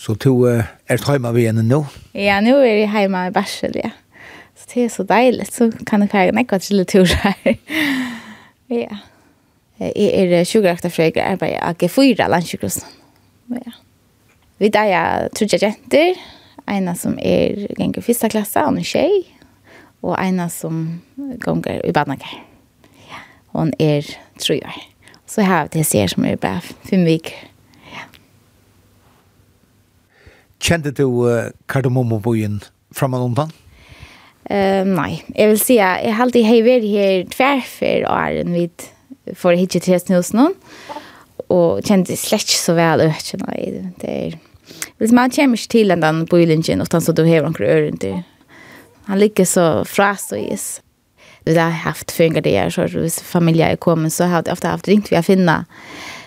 [0.08, 1.82] Så du uh, er hjemme ved henne nå?
[2.16, 3.90] Ja, nå er jeg hjemme i Barsel, ja.
[4.56, 7.58] Så det er så deilig, så kan jeg være nekva til tur her.
[8.72, 9.02] ja.
[9.82, 12.88] Jeg er 20 sjukerakta frøyger arbeider av G4 landsjukhusen.
[13.52, 13.76] Ja.
[14.64, 16.16] Vi der er trudja jenter,
[16.72, 19.20] ena som er ganger fyrsta klasse, og er tjej,
[20.08, 21.02] og ena som
[21.44, 22.40] ganger i badnaker.
[23.12, 23.20] Ja.
[23.52, 24.08] Hun er
[24.40, 24.72] trudja.
[25.28, 27.47] Så her har vi det ser som er bare fem viker.
[30.64, 32.62] Kjente du uh, kardemommobyen
[32.96, 33.54] framan undan?
[34.48, 38.42] Uh, nei, jeg vil si at jeg har alltid hei vært her tverfer og er
[38.46, 38.88] en vidt
[39.36, 40.56] for hitje til hos noen,
[41.52, 44.38] og kjente slett så vel økken, nei, det er...
[44.98, 48.18] Hvis man kommer ikke til den bojlingen, utan så du har noen øren til.
[49.08, 50.82] Han ligger så fras og is.
[51.48, 54.68] Vi har haft fungerer det her, så hvis familien er kommet, så har jeg ofte
[54.68, 55.62] haft ringt vi har finne,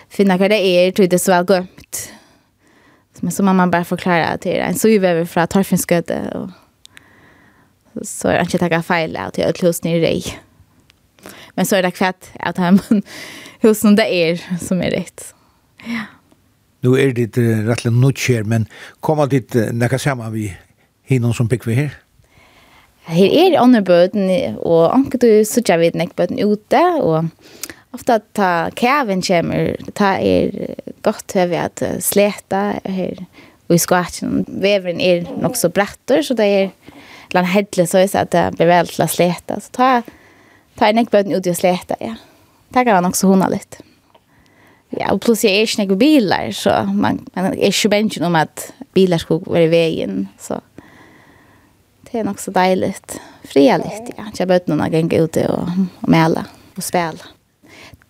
[0.09, 2.01] finne hva det er, tror jeg det er så vel gømt.
[3.21, 4.87] Men så må man bara förklara att det en så
[5.25, 6.49] för att torfinsköte och
[8.07, 10.23] så är det inte tacka fel att jag utlöst ner i.
[11.55, 12.79] Men så är det kvätt att han
[13.59, 15.35] husen det är som är rätt.
[15.85, 16.01] Ja.
[16.79, 18.65] Nu är det uh, rätt lite men
[18.99, 20.57] kommer dit uh, när samma vi
[21.03, 21.91] hinner som pick vi här.
[23.05, 24.29] Her er andre bøten,
[24.61, 27.25] og anker du sørger vidt nek bøten ute, og
[27.93, 33.23] ofte ta kæven kommer, ta er godt har vi at sleta her
[33.69, 34.45] og i skvatchen.
[34.47, 36.69] Veveren er nok så brettor, så det er
[37.33, 39.59] land hedle så är att det blir väl till att släta.
[39.59, 40.01] Så ta
[40.75, 42.15] ta en ekbön ut och släta, ja.
[42.69, 43.77] Det kan vara så hona lite.
[44.89, 48.73] Ja, och plus jag är snägg bilar så man man är ju bänken om att
[48.93, 50.61] bilar ska vara i vägen så
[52.11, 53.21] det är nog så dejligt.
[53.43, 54.23] Fria lite, ja.
[54.37, 55.67] Jag behöver någon gång gå ute och,
[56.01, 56.45] och mäla
[56.77, 57.19] och spela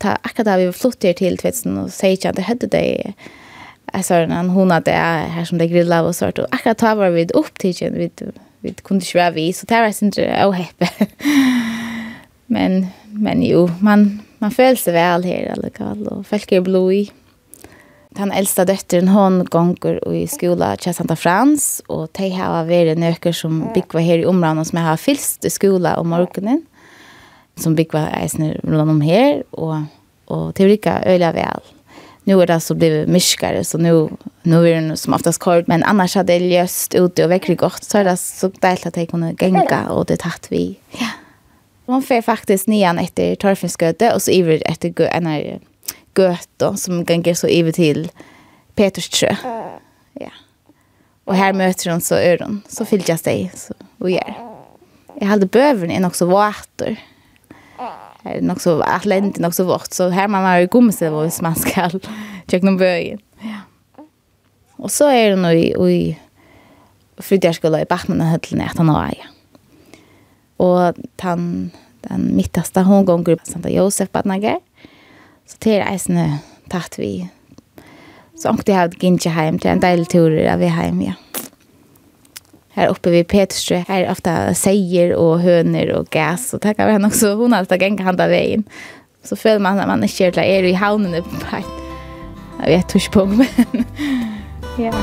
[0.02, 2.86] ta akkurat da vi flott her til Tvetsen og sier ikke at det hadde det
[3.92, 6.96] jeg sa en hona det er her som det grilla og sånt og akkurat da
[7.00, 8.10] var vi opp til ikke vi,
[8.64, 10.92] vi kunne ikke være vi så det var ikke å heppe
[12.56, 17.04] men, men jo man, man føler seg vel her allikevel og folk er blod i
[18.18, 23.32] Den eldste døtteren hun gonger i skola til Santa Frans, og de har vært nøkker
[23.32, 26.60] som bygger her i området som jeg har fylst i skola om morgenen
[27.60, 29.86] som byggva eisner rundt om her, og,
[30.32, 31.62] og teorika øyla vel.
[32.26, 35.84] Nu er det alltså blivit myskare så nu nu er det som oftast kort men
[35.84, 39.10] annars hadde det løst ute og verkligen godt, så er det så deilt at jeg
[39.10, 40.78] kunne genga, og det tatt vi.
[41.02, 41.10] Ja.
[41.88, 45.60] Man får faktisk nian etter Torfinskøte og så iver etter en av
[46.14, 48.10] Gøte, som ganger så iver til
[48.76, 49.32] Peterstrø.
[50.20, 50.32] Ja.
[51.26, 54.34] Og her møter hun så øren, så fyllt jeg seg, så och gör.
[55.20, 57.00] Jag hade bövern in också vater
[58.24, 61.56] är nog så atlant nog så vart så här man har gummis eller vad man
[61.56, 61.90] ska
[62.46, 63.18] jag någon böj.
[63.40, 63.60] Ja.
[64.76, 66.18] Och så är det nog i i
[67.18, 69.14] fridagsskola i Bachmanna höllen att han har.
[70.58, 74.60] Och han den mittaste hon går på Santa Josef Badnager.
[75.46, 77.30] Så det är eisne tatt vi.
[78.36, 81.14] Så ångte jeg hadde gynnsje heim til en deilig tur av vi heim, ja
[82.82, 83.84] här uppe vid Peterströ.
[83.88, 86.54] Här är ofta säger och höner och gas.
[86.54, 87.34] Och tackar vi henne också.
[87.34, 88.64] Hon har alltid gänga handa vägen.
[89.24, 91.64] Så följer man när man är kört där är i havnen uppe.
[92.60, 93.46] Jag vet hur på men...
[94.78, 94.94] ja.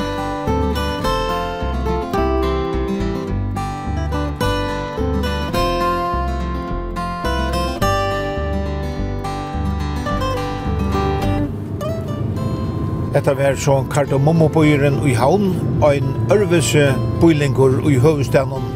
[13.18, 15.48] Detta var så kardomomobøyren i havn,
[15.82, 16.84] og en ørvese
[17.18, 18.68] bøylingur i høvestanen.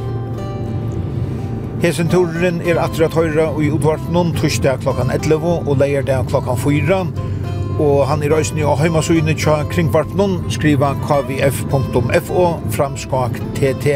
[1.84, 6.98] Hesen turen er atra tøyra i utvartnum torsdag klokkan 11 og leierdag klokkan 4.
[7.86, 13.94] Og han er røysen i heimasynet tja kringvartnum skriva kvf.fo framskak tt.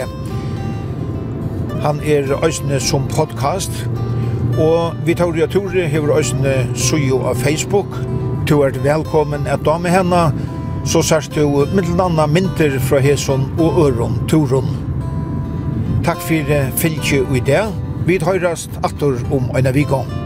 [1.83, 3.83] Han er røysen som podcast,
[4.57, 7.87] Og vi tar i Tore hever øsne sujo av Facebook.
[8.49, 10.33] Du er velkommen at dame henne,
[10.85, 14.71] så sørst du middelanna mynter fra Heson og Øron Toron.
[16.05, 17.67] Takk for fylkje og idé.
[18.07, 20.26] Vi høyrast atter om en vikong.